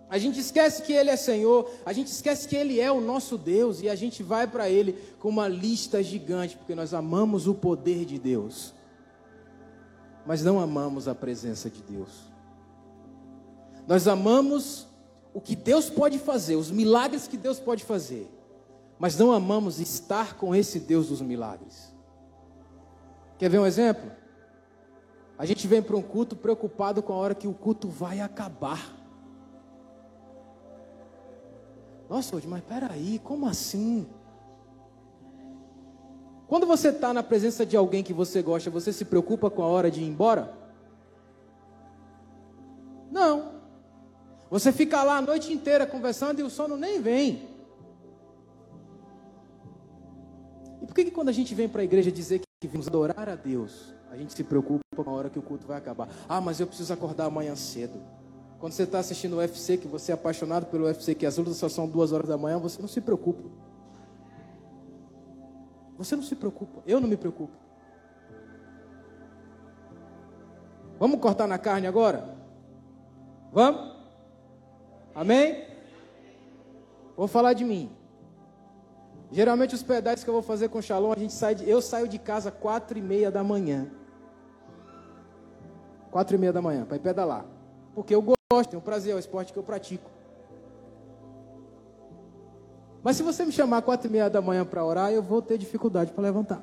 [0.09, 3.39] A gente esquece que Ele é Senhor, a gente esquece que Ele é o nosso
[3.39, 7.55] Deus e a gente vai para Ele com uma lista gigante, porque nós amamos o
[7.55, 8.75] poder de Deus,
[10.27, 12.33] mas não amamos a presença de Deus.
[13.87, 14.87] Nós amamos
[15.35, 18.31] o que Deus pode fazer, os milagres que Deus pode fazer,
[18.99, 21.93] mas não amamos estar com esse Deus dos milagres.
[23.39, 24.11] Quer ver um exemplo?
[25.37, 28.97] A gente vem para um culto preocupado com a hora que o culto vai acabar.
[32.09, 34.07] Nossa, mas peraí, como assim?
[36.53, 39.67] Quando você está na presença de alguém que você gosta, você se preocupa com a
[39.67, 40.53] hora de ir embora?
[43.11, 43.55] Não.
[44.51, 47.49] Você fica lá a noite inteira conversando e o sono nem vem.
[50.83, 53.31] E por que, que quando a gente vem para a igreja dizer que vamos adorar
[53.31, 56.07] a Deus, a gente se preocupa com a hora que o culto vai acabar?
[56.29, 57.99] Ah, mas eu preciso acordar amanhã cedo.
[58.59, 61.57] Quando você está assistindo o UFC, que você é apaixonado pelo UFC, que as lutas
[61.57, 63.62] só são duas horas da manhã, você não se preocupa.
[66.05, 66.83] Você não se preocupa.
[66.87, 67.53] Eu não me preocupo.
[70.99, 72.37] Vamos cortar na carne agora?
[73.53, 73.97] Vamos?
[75.15, 75.67] Amém?
[77.17, 77.91] Vou falar de mim.
[79.33, 81.81] Geralmente os pedais que eu vou fazer com o Shalom, a gente sai de, eu
[81.81, 83.91] saio de casa quatro e meia da manhã.
[86.11, 87.47] Quatro e meia da manhã para ir pedalar,
[87.95, 90.11] porque eu gosto, tenho prazer, é o esporte que eu pratico.
[93.03, 95.59] Mas se você me chamar quatro e meia da manhã para orar, eu vou ter
[95.59, 96.63] dificuldade para levantar.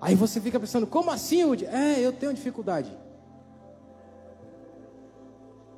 [0.00, 1.66] Aí você fica pensando, como assim, Udi?
[1.66, 2.96] É, eu tenho dificuldade.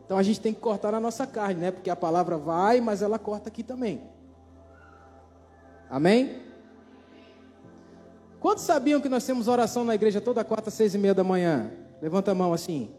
[0.04, 1.70] Então a gente tem que cortar na nossa carne, né?
[1.70, 4.02] Porque a palavra vai, mas ela corta aqui também.
[5.88, 6.42] Amém?
[8.40, 11.70] Quantos sabiam que nós temos oração na igreja toda quarta, seis e meia da manhã?
[12.00, 12.90] Levanta a mão assim.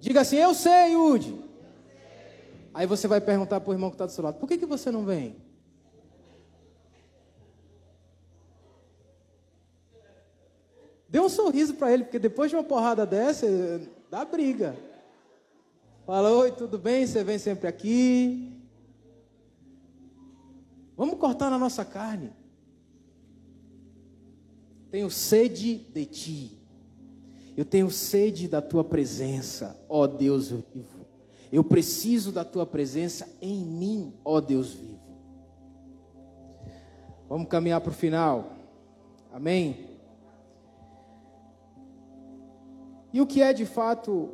[0.00, 1.47] Diga assim, eu sei, Yudi.
[2.78, 4.64] Aí você vai perguntar para o irmão que está do seu lado, por que, que
[4.64, 5.34] você não vem?
[11.08, 13.48] Dê um sorriso para ele, porque depois de uma porrada dessa,
[14.08, 14.76] dá briga.
[16.06, 17.04] Fala, oi, tudo bem?
[17.04, 18.56] Você vem sempre aqui.
[20.96, 22.32] Vamos cortar na nossa carne.
[24.88, 26.58] Tenho sede de ti.
[27.56, 30.97] Eu tenho sede da tua presença, ó Deus vivo.
[31.50, 34.98] Eu preciso da tua presença em mim, ó Deus vivo.
[37.28, 38.52] Vamos caminhar para o final.
[39.32, 39.98] Amém?
[43.12, 44.30] E o que é de fato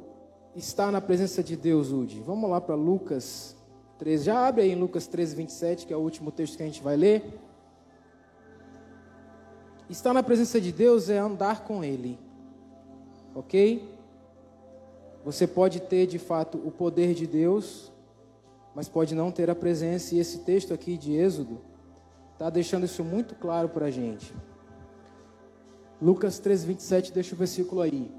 [0.54, 2.20] estar na presença de Deus, Udi?
[2.20, 3.56] Vamos lá para Lucas
[3.98, 4.24] 13.
[4.24, 6.82] Já abre aí em Lucas 13, 27, que é o último texto que a gente
[6.82, 7.38] vai ler.
[9.88, 12.18] Estar na presença de Deus é andar com Ele
[13.34, 13.93] ok?
[15.24, 17.90] Você pode ter de fato o poder de Deus,
[18.74, 21.60] mas pode não ter a presença, e esse texto aqui de Êxodo
[22.34, 24.34] está deixando isso muito claro para a gente.
[26.02, 28.10] Lucas 3, 27, deixa o versículo aí.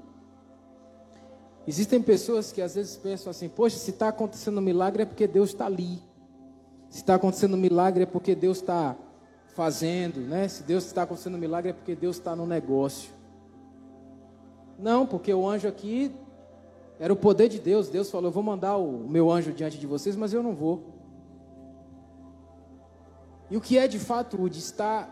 [1.68, 5.26] Existem pessoas que às vezes pensam assim: poxa, se está acontecendo um milagre é porque
[5.26, 6.02] Deus está ali.
[6.88, 8.96] Se está acontecendo um milagre é porque Deus está
[9.54, 10.48] fazendo, né?
[10.48, 13.10] Se Deus está acontecendo um milagre é porque Deus está no negócio.
[14.78, 16.12] Não, porque o anjo aqui
[16.98, 17.88] era o poder de Deus.
[17.88, 20.94] Deus falou: vou mandar o meu anjo diante de vocês, mas eu não vou.
[23.50, 25.08] E o que é de fato o de estar,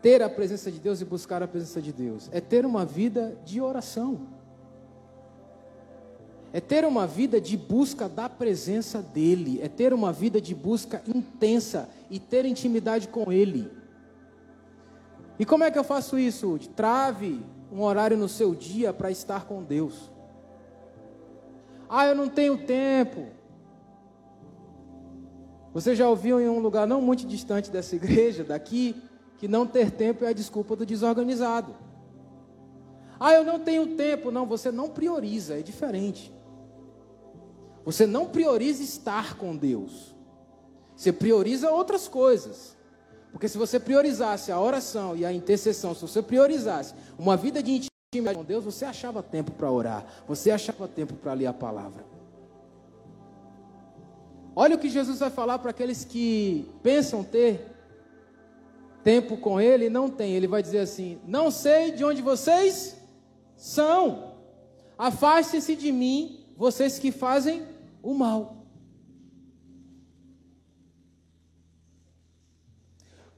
[0.00, 2.28] ter a presença de Deus e buscar a presença de Deus?
[2.30, 4.28] É ter uma vida de oração.
[6.52, 9.60] É ter uma vida de busca da presença dEle.
[9.60, 13.72] É ter uma vida de busca intensa e ter intimidade com Ele.
[15.36, 16.56] E como é que eu faço isso?
[16.76, 20.13] Trave um horário no seu dia para estar com Deus.
[21.88, 23.26] Ah, eu não tenho tempo.
[25.72, 28.94] Você já ouviu em um lugar não muito distante dessa igreja, daqui,
[29.38, 31.74] que não ter tempo é a desculpa do desorganizado.
[33.18, 34.30] Ah, eu não tenho tempo.
[34.30, 36.32] Não, você não prioriza, é diferente.
[37.84, 40.14] Você não prioriza estar com Deus.
[40.96, 42.76] Você prioriza outras coisas.
[43.32, 47.72] Porque se você priorizasse a oração e a intercessão, se você priorizasse uma vida de
[47.72, 52.04] intimidade com Deus, você achava tempo para orar, você achava tempo para ler a palavra.
[54.56, 57.74] Olha o que Jesus vai falar para aqueles que pensam ter
[59.02, 60.32] tempo com Ele e não tem.
[60.34, 62.96] Ele vai dizer assim: Não sei de onde vocês
[63.56, 64.34] são,
[64.96, 67.66] afastem-se de mim, vocês que fazem
[68.02, 68.64] o mal.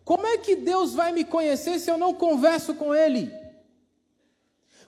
[0.05, 3.33] Como é que Deus vai me conhecer se eu não converso com Ele?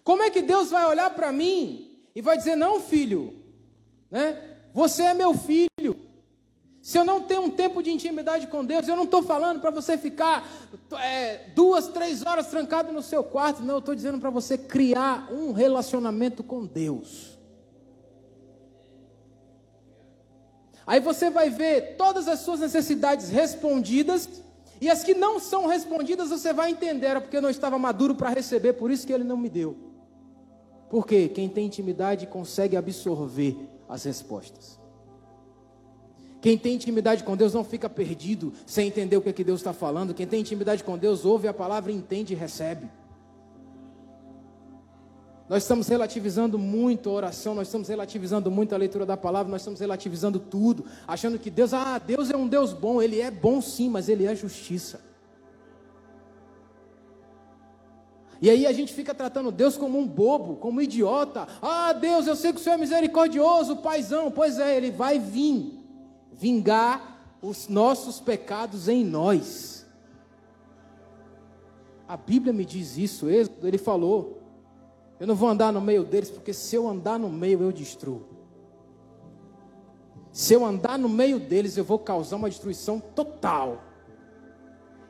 [0.05, 3.35] Como é que Deus vai olhar para mim e vai dizer: Não, filho,
[4.11, 4.37] Né?
[4.73, 5.69] Você é meu filho.
[6.81, 9.71] Se eu não tenho um tempo de intimidade com Deus, eu não estou falando para
[9.71, 10.49] você ficar
[11.03, 13.63] é, duas, três horas trancado no seu quarto.
[13.63, 17.37] Não, eu estou dizendo para você criar um relacionamento com Deus.
[20.87, 24.27] Aí você vai ver todas as suas necessidades respondidas
[24.81, 28.15] e as que não são respondidas você vai entender, era porque eu não estava maduro
[28.15, 29.88] para receber, por isso que ele não me deu.
[30.89, 33.57] Porque quem tem intimidade consegue absorver
[33.89, 34.79] as respostas.
[36.41, 39.61] Quem tem intimidade com Deus não fica perdido sem entender o que, é que Deus
[39.61, 40.15] está falando.
[40.15, 42.89] Quem tem intimidade com Deus ouve a palavra, entende e recebe.
[45.49, 49.63] Nós estamos relativizando muito a oração, nós estamos relativizando muito a leitura da palavra, nós
[49.63, 53.61] estamos relativizando tudo, achando que Deus, ah, Deus é um Deus bom, Ele é bom
[53.63, 55.08] sim, mas Ele é justiça.
[58.41, 61.47] E aí a gente fica tratando Deus como um bobo, como um idiota.
[61.61, 64.31] Ah, Deus, eu sei que o Senhor é misericordioso, paizão.
[64.31, 65.79] Pois é, Ele vai vir
[66.33, 69.87] vingar os nossos pecados em nós.
[72.07, 74.43] A Bíblia me diz isso, Ele falou.
[75.19, 78.23] Eu não vou andar no meio deles, porque se eu andar no meio, eu destruo.
[80.31, 83.83] Se eu andar no meio deles, eu vou causar uma destruição total.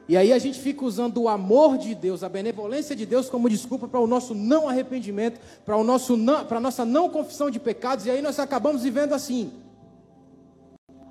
[0.09, 3.50] E aí a gente fica usando o amor de Deus, a benevolência de Deus como
[3.50, 7.50] desculpa para o nosso não arrependimento, para o nosso não, para a nossa não confissão
[7.50, 9.52] de pecados, e aí nós acabamos vivendo assim,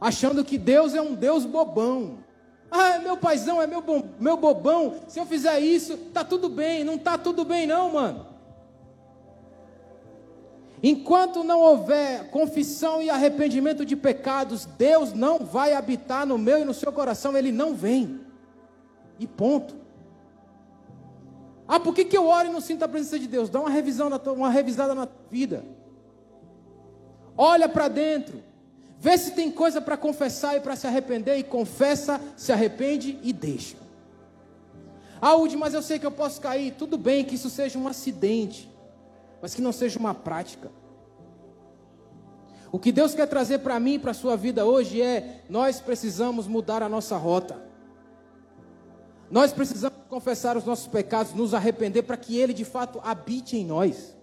[0.02, 2.26] achando que Deus é um Deus bobão.
[2.72, 4.96] Ah, é meu paizão, é meu, bom, meu bobão.
[5.08, 6.84] Se eu fizer isso, tá tudo bem.
[6.84, 8.26] Não tá tudo bem, não, mano.
[10.84, 16.66] Enquanto não houver confissão e arrependimento de pecados, Deus não vai habitar no meu e
[16.66, 18.27] no seu coração, Ele não vem.
[19.20, 19.76] E ponto.
[21.68, 23.50] Ah, por que, que eu oro e não sinto a presença de Deus?
[23.50, 25.66] Dá uma revisão, na tua, uma revisada na tua vida.
[27.38, 28.42] Olha para dentro.
[29.00, 33.32] Vê se tem coisa para confessar e para se arrepender, e confessa, se arrepende e
[33.32, 33.78] deixa.
[35.22, 36.74] Ah, Udi, mas eu sei que eu posso cair.
[36.78, 38.70] Tudo bem que isso seja um acidente
[39.42, 40.72] mas que não seja uma prática.
[42.72, 45.80] O que Deus quer trazer para mim e para a sua vida hoje é: nós
[45.80, 47.67] precisamos mudar a nossa rota.
[49.30, 53.66] Nós precisamos confessar os nossos pecados, nos arrepender para que Ele de fato habite em
[53.66, 54.16] nós.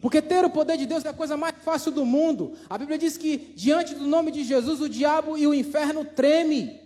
[0.00, 2.54] Porque ter o poder de Deus é a coisa mais fácil do mundo.
[2.70, 6.80] A Bíblia diz que diante do nome de Jesus o diabo e o inferno treme.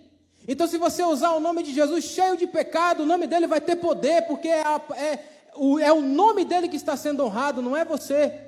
[0.48, 3.60] Então, se você usar o nome de Jesus cheio de pecado, o nome dele vai
[3.60, 5.18] ter poder, porque é, a, é,
[5.80, 8.40] é o nome dele que está sendo honrado, não é você.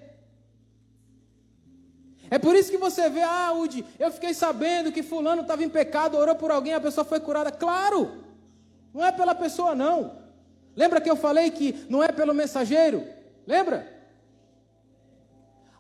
[2.31, 5.68] É por isso que você vê, ah, Udi, eu fiquei sabendo que fulano estava em
[5.68, 7.51] pecado, orou por alguém, a pessoa foi curada.
[7.53, 8.11] Claro,
[8.93, 10.12] não é pela pessoa, não.
[10.74, 13.05] Lembra que eu falei que não é pelo mensageiro?
[13.47, 13.97] Lembra?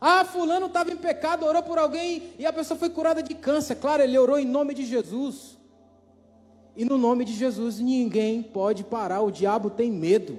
[0.00, 3.76] Ah, fulano estava em pecado, orou por alguém e a pessoa foi curada de câncer.
[3.76, 5.56] Claro, ele orou em nome de Jesus.
[6.76, 10.38] E no nome de Jesus ninguém pode parar, o diabo tem medo.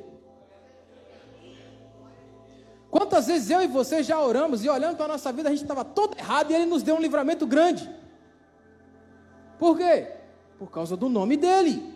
[2.90, 5.64] Quantas vezes eu e você já oramos e olhando para a nossa vida a gente
[5.64, 7.90] estava todo errado e Ele nos deu um livramento grande.
[9.60, 10.12] Por quê?
[10.58, 11.96] Por causa do nome dEle.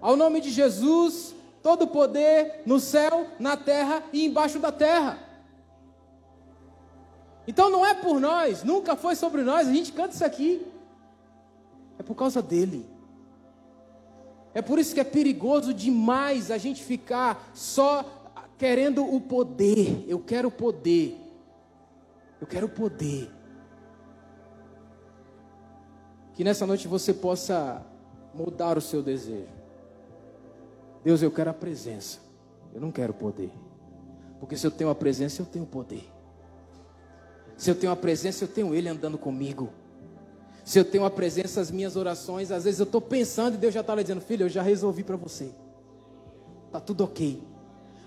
[0.00, 5.18] Ao nome de Jesus, todo poder no céu, na terra e embaixo da terra.
[7.46, 10.66] Então não é por nós, nunca foi sobre nós, a gente canta isso aqui.
[11.98, 12.93] É por causa dele.
[14.54, 20.04] É por isso que é perigoso demais a gente ficar só querendo o poder.
[20.06, 21.20] Eu quero poder.
[22.40, 23.30] Eu quero poder.
[26.34, 27.84] Que nessa noite você possa
[28.32, 29.52] mudar o seu desejo.
[31.02, 32.20] Deus, eu quero a presença.
[32.72, 33.50] Eu não quero poder.
[34.38, 36.08] Porque se eu tenho a presença, eu tenho poder.
[37.56, 39.70] Se eu tenho a presença, eu tenho Ele andando comigo.
[40.64, 43.74] Se eu tenho a presença, as minhas orações, às vezes eu estou pensando e Deus
[43.74, 45.52] já está dizendo, filho, eu já resolvi para você.
[46.66, 47.42] Está tudo ok.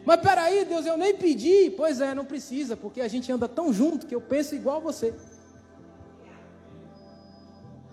[0.04, 1.70] Mas peraí, Deus, eu nem pedi.
[1.70, 4.80] Pois é, não precisa, porque a gente anda tão junto que eu penso igual a
[4.80, 5.14] você.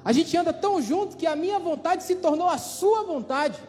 [0.02, 3.60] A gente anda tão junto que a minha vontade se tornou a sua vontade.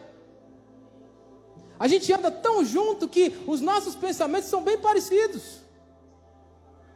[1.78, 5.60] A gente anda tão junto que os nossos pensamentos são bem parecidos.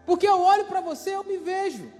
[0.06, 1.99] Porque eu olho para você, eu me vejo.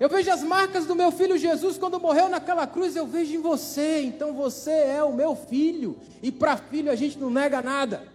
[0.00, 3.42] Eu vejo as marcas do meu filho Jesus quando morreu naquela cruz, eu vejo em
[3.42, 5.98] você, então você é o meu filho.
[6.22, 8.08] E para filho a gente não nega nada.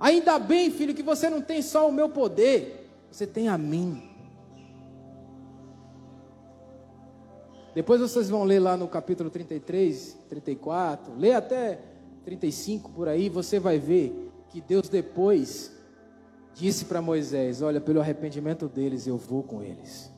[0.00, 4.08] Ainda bem, filho, que você não tem só o meu poder, você tem a mim.
[7.74, 11.78] Depois vocês vão ler lá no capítulo 33, 34, lê até
[12.24, 15.77] 35 por aí, você vai ver que Deus depois
[16.58, 20.12] disse para Moisés: Olha, pelo arrependimento deles eu vou com eles.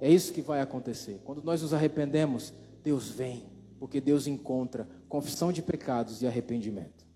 [0.00, 1.20] É isso que vai acontecer.
[1.24, 2.52] Quando nós nos arrependemos,
[2.82, 3.46] Deus vem,
[3.78, 7.06] porque Deus encontra confissão de pecados e arrependimento.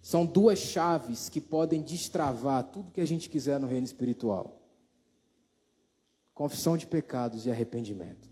[0.00, 4.62] São duas chaves que podem destravar tudo que a gente quiser no reino espiritual:
[6.34, 8.28] confissão de pecados e arrependimento.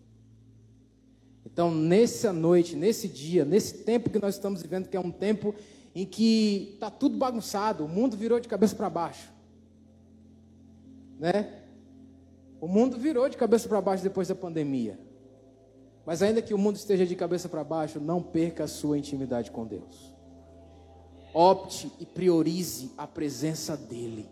[1.44, 5.54] Então, nessa noite, nesse dia, nesse tempo que nós estamos vivendo, que é um tempo
[5.97, 9.32] em que está tudo bagunçado, o mundo virou de cabeça para baixo.
[11.18, 11.62] Né?
[12.61, 15.01] O mundo virou de cabeça para baixo depois da pandemia.
[16.05, 19.51] Mas ainda que o mundo esteja de cabeça para baixo, não perca a sua intimidade
[19.51, 20.14] com Deus.
[21.32, 24.28] Opte e priorize a presença dEle.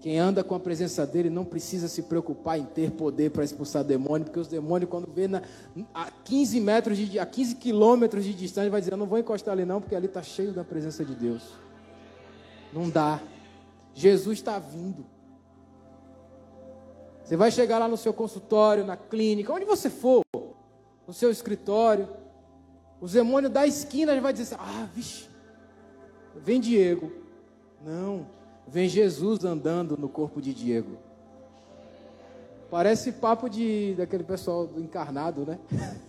[0.00, 3.84] Quem anda com a presença dele não precisa se preocupar em ter poder para expulsar
[3.84, 5.42] demônio, porque os demônios, quando vê na,
[5.92, 9.52] a 15 metros, de, a 15 quilômetros de distância, vai dizer: Eu não vou encostar
[9.52, 11.42] ali, não, porque ali está cheio da presença de Deus.
[12.72, 13.20] Não dá.
[13.92, 15.04] Jesus está vindo.
[17.22, 20.22] Você vai chegar lá no seu consultório, na clínica, onde você for,
[21.06, 22.08] no seu escritório,
[23.02, 25.28] os demônios da esquina vai dizer assim: Ah, vixe,
[26.36, 27.12] vem Diego.
[27.84, 28.39] Não
[28.70, 30.96] vem Jesus andando no corpo de Diego.
[32.70, 35.58] Parece papo de daquele pessoal do encarnado, né?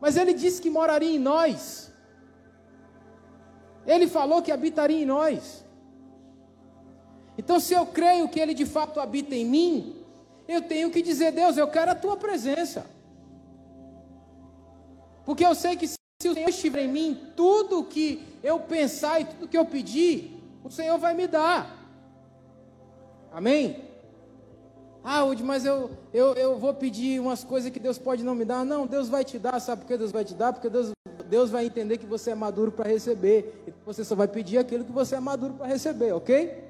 [0.00, 1.92] Mas ele disse que moraria em nós.
[3.84, 5.64] Ele falou que habitaria em nós.
[7.36, 9.96] Então, se eu creio que ele de fato habita em mim,
[10.46, 12.86] eu tenho que dizer, Deus, eu quero a tua presença.
[15.24, 19.24] Porque eu sei que se o Senhor estiver em mim, tudo que eu pensar e
[19.24, 20.37] tudo que eu pedir,
[20.68, 21.74] o Senhor vai me dar.
[23.32, 23.84] Amém?
[25.02, 28.66] Ah, mas eu, eu, eu vou pedir umas coisas que Deus pode não me dar.
[28.66, 29.58] Não, Deus vai te dar.
[29.60, 30.52] Sabe por que Deus vai te dar?
[30.52, 30.92] Porque Deus,
[31.30, 33.64] Deus vai entender que você é maduro para receber.
[33.66, 36.64] E você só vai pedir aquilo que você é maduro para receber, ok?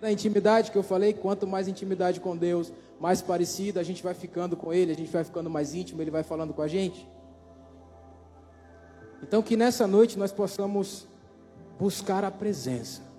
[0.00, 4.14] Da intimidade que eu falei, quanto mais intimidade com Deus, mais parecido a gente vai
[4.14, 7.08] ficando com Ele, a gente vai ficando mais íntimo, Ele vai falando com a gente.
[9.20, 11.06] Então, que nessa noite nós possamos
[11.78, 13.09] buscar a presença.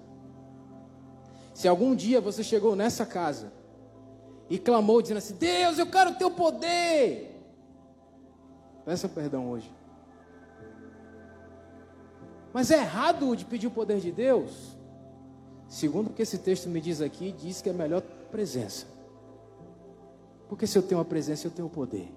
[1.62, 3.54] Se algum dia você chegou nessa casa
[4.50, 7.40] e clamou dizendo assim: Deus, eu quero o teu poder.
[8.84, 9.72] Peça perdão hoje.
[12.52, 14.76] Mas é errado de pedir o poder de Deus?
[15.68, 18.02] Segundo o que esse texto me diz aqui, diz que é melhor
[18.32, 18.88] presença.
[20.50, 22.12] Porque se eu tenho a presença, eu tenho o poder.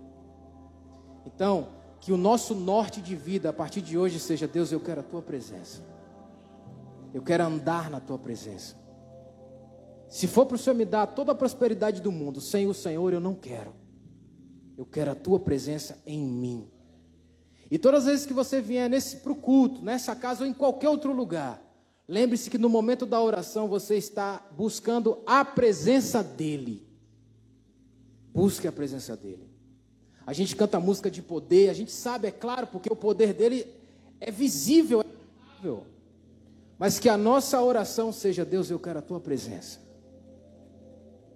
[1.26, 1.68] Então,
[2.00, 5.04] que o nosso norte de vida a partir de hoje seja: Deus, eu quero a
[5.04, 5.82] tua presença.
[7.12, 8.82] Eu quero andar na tua presença.
[10.14, 13.12] Se for para o Senhor me dar toda a prosperidade do mundo, sem o Senhor
[13.12, 13.74] eu não quero.
[14.78, 16.68] Eu quero a tua presença em mim.
[17.68, 20.54] E todas as vezes que você vier nesse para o culto, nessa casa ou em
[20.54, 21.60] qualquer outro lugar,
[22.06, 26.86] lembre-se que no momento da oração você está buscando a presença dEle.
[28.32, 29.50] Busque a presença dEle.
[30.24, 33.66] A gente canta música de poder, a gente sabe, é claro, porque o poder dele
[34.20, 35.04] é visível, é
[35.56, 35.84] visível.
[36.78, 39.82] Mas que a nossa oração seja: Deus, eu quero a tua presença.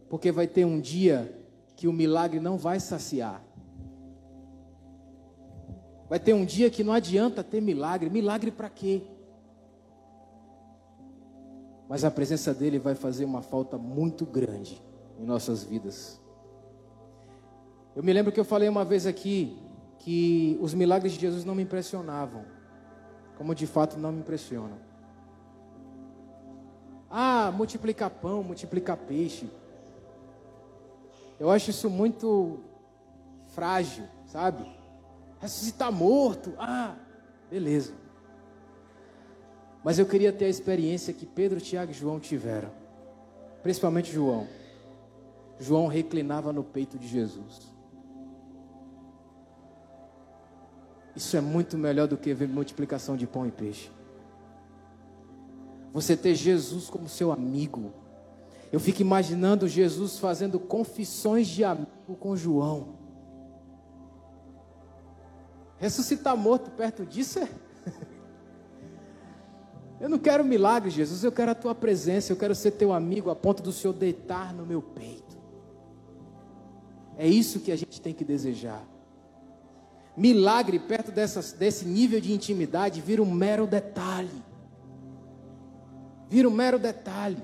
[0.09, 1.35] Porque vai ter um dia
[1.77, 3.43] que o milagre não vai saciar.
[6.09, 8.09] Vai ter um dia que não adianta ter milagre.
[8.09, 9.03] Milagre para quê?
[11.89, 14.83] Mas a presença dele vai fazer uma falta muito grande
[15.19, 16.21] em nossas vidas.
[17.95, 19.59] Eu me lembro que eu falei uma vez aqui
[19.99, 22.45] que os milagres de Jesus não me impressionavam,
[23.37, 24.79] como de fato não me impressionam.
[27.11, 29.51] Ah, multiplicar pão, multiplicar peixe.
[31.39, 32.61] Eu acho isso muito
[33.49, 34.65] frágil, sabe?
[35.41, 36.97] Ressuscitar morto, ah,
[37.51, 37.93] beleza.
[39.85, 42.71] Mas eu queria ter a experiência que Pedro, Tiago e João tiveram.
[43.63, 44.47] Principalmente João.
[45.59, 47.73] João reclinava no peito de Jesus.
[51.15, 53.91] Isso é muito melhor do que ver multiplicação de pão e peixe.
[55.93, 57.93] Você ter Jesus como seu amigo,
[58.71, 62.97] eu fico imaginando Jesus fazendo confissões de amigo com João.
[65.79, 67.49] Ressuscitar morto perto disso é.
[70.01, 73.31] Eu não quero milagre, Jesus, eu quero a tua presença, eu quero ser teu amigo
[73.31, 75.37] a ponto do Senhor deitar no meu peito.
[77.17, 78.87] É isso que a gente tem que desejar.
[80.17, 84.43] Milagre perto dessas, desse nível de intimidade vira um mero detalhe.
[86.29, 87.43] Vira um mero detalhe.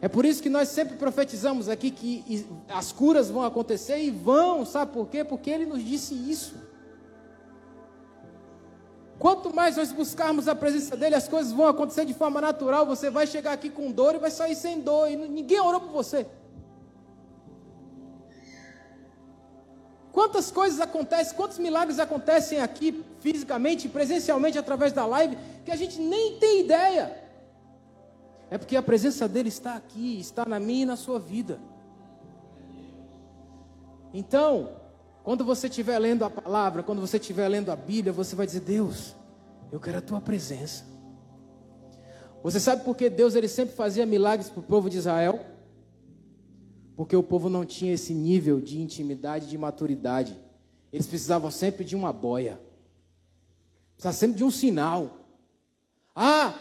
[0.00, 4.64] É por isso que nós sempre profetizamos aqui que as curas vão acontecer e vão,
[4.64, 5.24] sabe por quê?
[5.24, 6.54] Porque Ele nos disse isso.
[9.18, 12.86] Quanto mais nós buscarmos a presença dEle, as coisas vão acontecer de forma natural.
[12.86, 15.90] Você vai chegar aqui com dor e vai sair sem dor, e ninguém orou por
[15.90, 16.24] você.
[20.12, 26.00] Quantas coisas acontecem, quantos milagres acontecem aqui fisicamente, presencialmente, através da live, que a gente
[26.00, 27.27] nem tem ideia.
[28.50, 31.60] É porque a presença dele está aqui, está na minha e na sua vida.
[34.12, 34.76] Então,
[35.22, 38.60] quando você estiver lendo a palavra, quando você estiver lendo a Bíblia, você vai dizer:
[38.60, 39.14] Deus,
[39.70, 40.84] eu quero a tua presença.
[42.42, 45.44] Você sabe por que Deus ele sempre fazia milagres para o povo de Israel?
[46.98, 50.36] porque o povo não tinha esse nível de intimidade, de maturidade.
[50.92, 52.60] Eles precisavam sempre de uma boia,
[53.92, 55.16] precisavam sempre de um sinal.
[56.12, 56.58] Ah,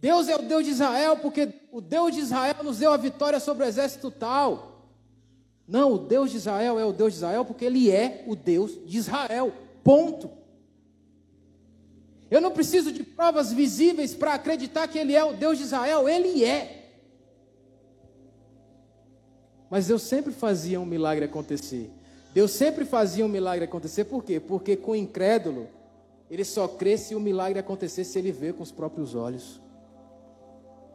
[0.00, 3.38] Deus é o Deus de Israel, porque o Deus de Israel nos deu a vitória
[3.38, 4.86] sobre o exército tal.
[5.68, 8.72] Não, o Deus de Israel é o Deus de Israel porque ele é o Deus
[8.86, 9.52] de Israel.
[9.84, 10.30] Ponto.
[12.30, 16.08] Eu não preciso de provas visíveis para acreditar que ele é o Deus de Israel,
[16.08, 16.88] ele é.
[19.68, 21.90] Mas Deus sempre fazia um milagre acontecer.
[22.32, 24.40] Deus sempre fazia um milagre acontecer, por quê?
[24.40, 25.68] Porque com o incrédulo,
[26.30, 29.60] ele só crê se o milagre acontecer se ele vê com os próprios olhos.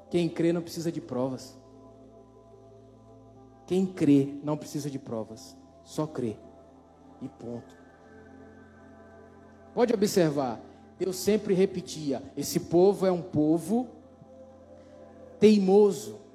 [0.09, 1.57] Quem crê não precisa de provas.
[3.65, 6.35] Quem crê não precisa de provas, só crê.
[7.21, 7.75] E ponto.
[9.73, 10.61] Pode observar,
[10.99, 13.87] Deus sempre repetia: esse povo é um povo
[15.39, 16.25] teimoso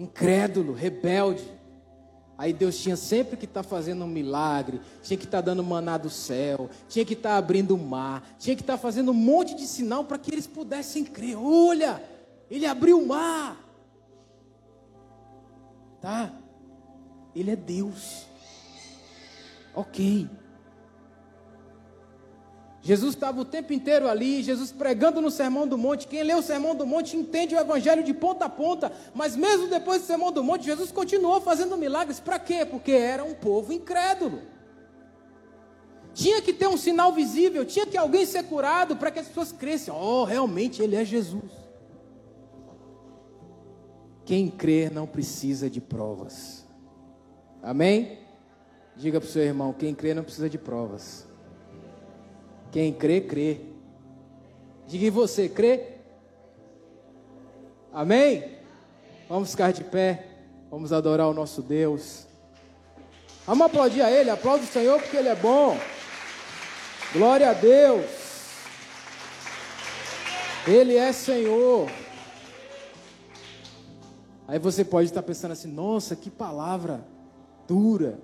[0.00, 1.59] incrédulo, rebelde.
[2.40, 5.62] Aí Deus tinha sempre que estar tá fazendo um milagre, tinha que estar tá dando
[5.62, 9.10] maná do céu, tinha que estar tá abrindo o mar, tinha que estar tá fazendo
[9.10, 11.36] um monte de sinal para que eles pudessem crer.
[11.36, 12.02] Olha,
[12.50, 13.62] ele abriu o mar.
[16.00, 16.32] Tá?
[17.36, 18.24] Ele é Deus.
[19.74, 20.26] Ok.
[22.82, 26.06] Jesus estava o tempo inteiro ali, Jesus pregando no Sermão do Monte.
[26.06, 28.90] Quem lê o Sermão do Monte entende o Evangelho de ponta a ponta.
[29.14, 32.20] Mas mesmo depois do Sermão do Monte, Jesus continuou fazendo milagres.
[32.20, 32.64] Para quê?
[32.64, 34.40] Porque era um povo incrédulo.
[36.14, 39.52] Tinha que ter um sinal visível, tinha que alguém ser curado para que as pessoas
[39.52, 39.92] crescem.
[39.94, 41.52] Oh, realmente ele é Jesus.
[44.24, 46.64] Quem crer não precisa de provas.
[47.62, 48.18] Amém?
[48.96, 51.29] Diga para o seu irmão: quem crê não precisa de provas.
[52.70, 53.60] Quem crê, crê.
[54.86, 55.94] Diga em você, crê?
[57.92, 58.58] Amém?
[59.28, 60.26] Vamos ficar de pé.
[60.70, 62.26] Vamos adorar o nosso Deus.
[63.46, 64.30] Vamos aplaudir a Ele.
[64.30, 65.76] Aplaude o Senhor porque Ele é bom.
[67.12, 68.06] Glória a Deus.
[70.66, 71.90] Ele é Senhor.
[74.46, 77.04] Aí você pode estar pensando assim: nossa, que palavra
[77.66, 78.18] dura.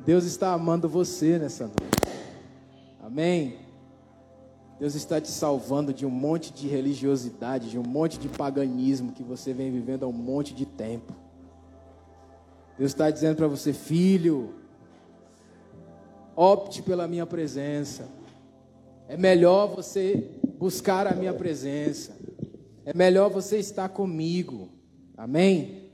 [0.00, 1.99] Deus está amando você nessa noite.
[3.10, 3.56] Amém?
[4.78, 9.24] Deus está te salvando de um monte de religiosidade, de um monte de paganismo que
[9.24, 11.12] você vem vivendo há um monte de tempo.
[12.78, 14.54] Deus está dizendo para você, filho,
[16.36, 18.08] opte pela minha presença.
[19.08, 22.16] É melhor você buscar a minha presença.
[22.84, 24.68] É melhor você estar comigo.
[25.16, 25.90] Amém?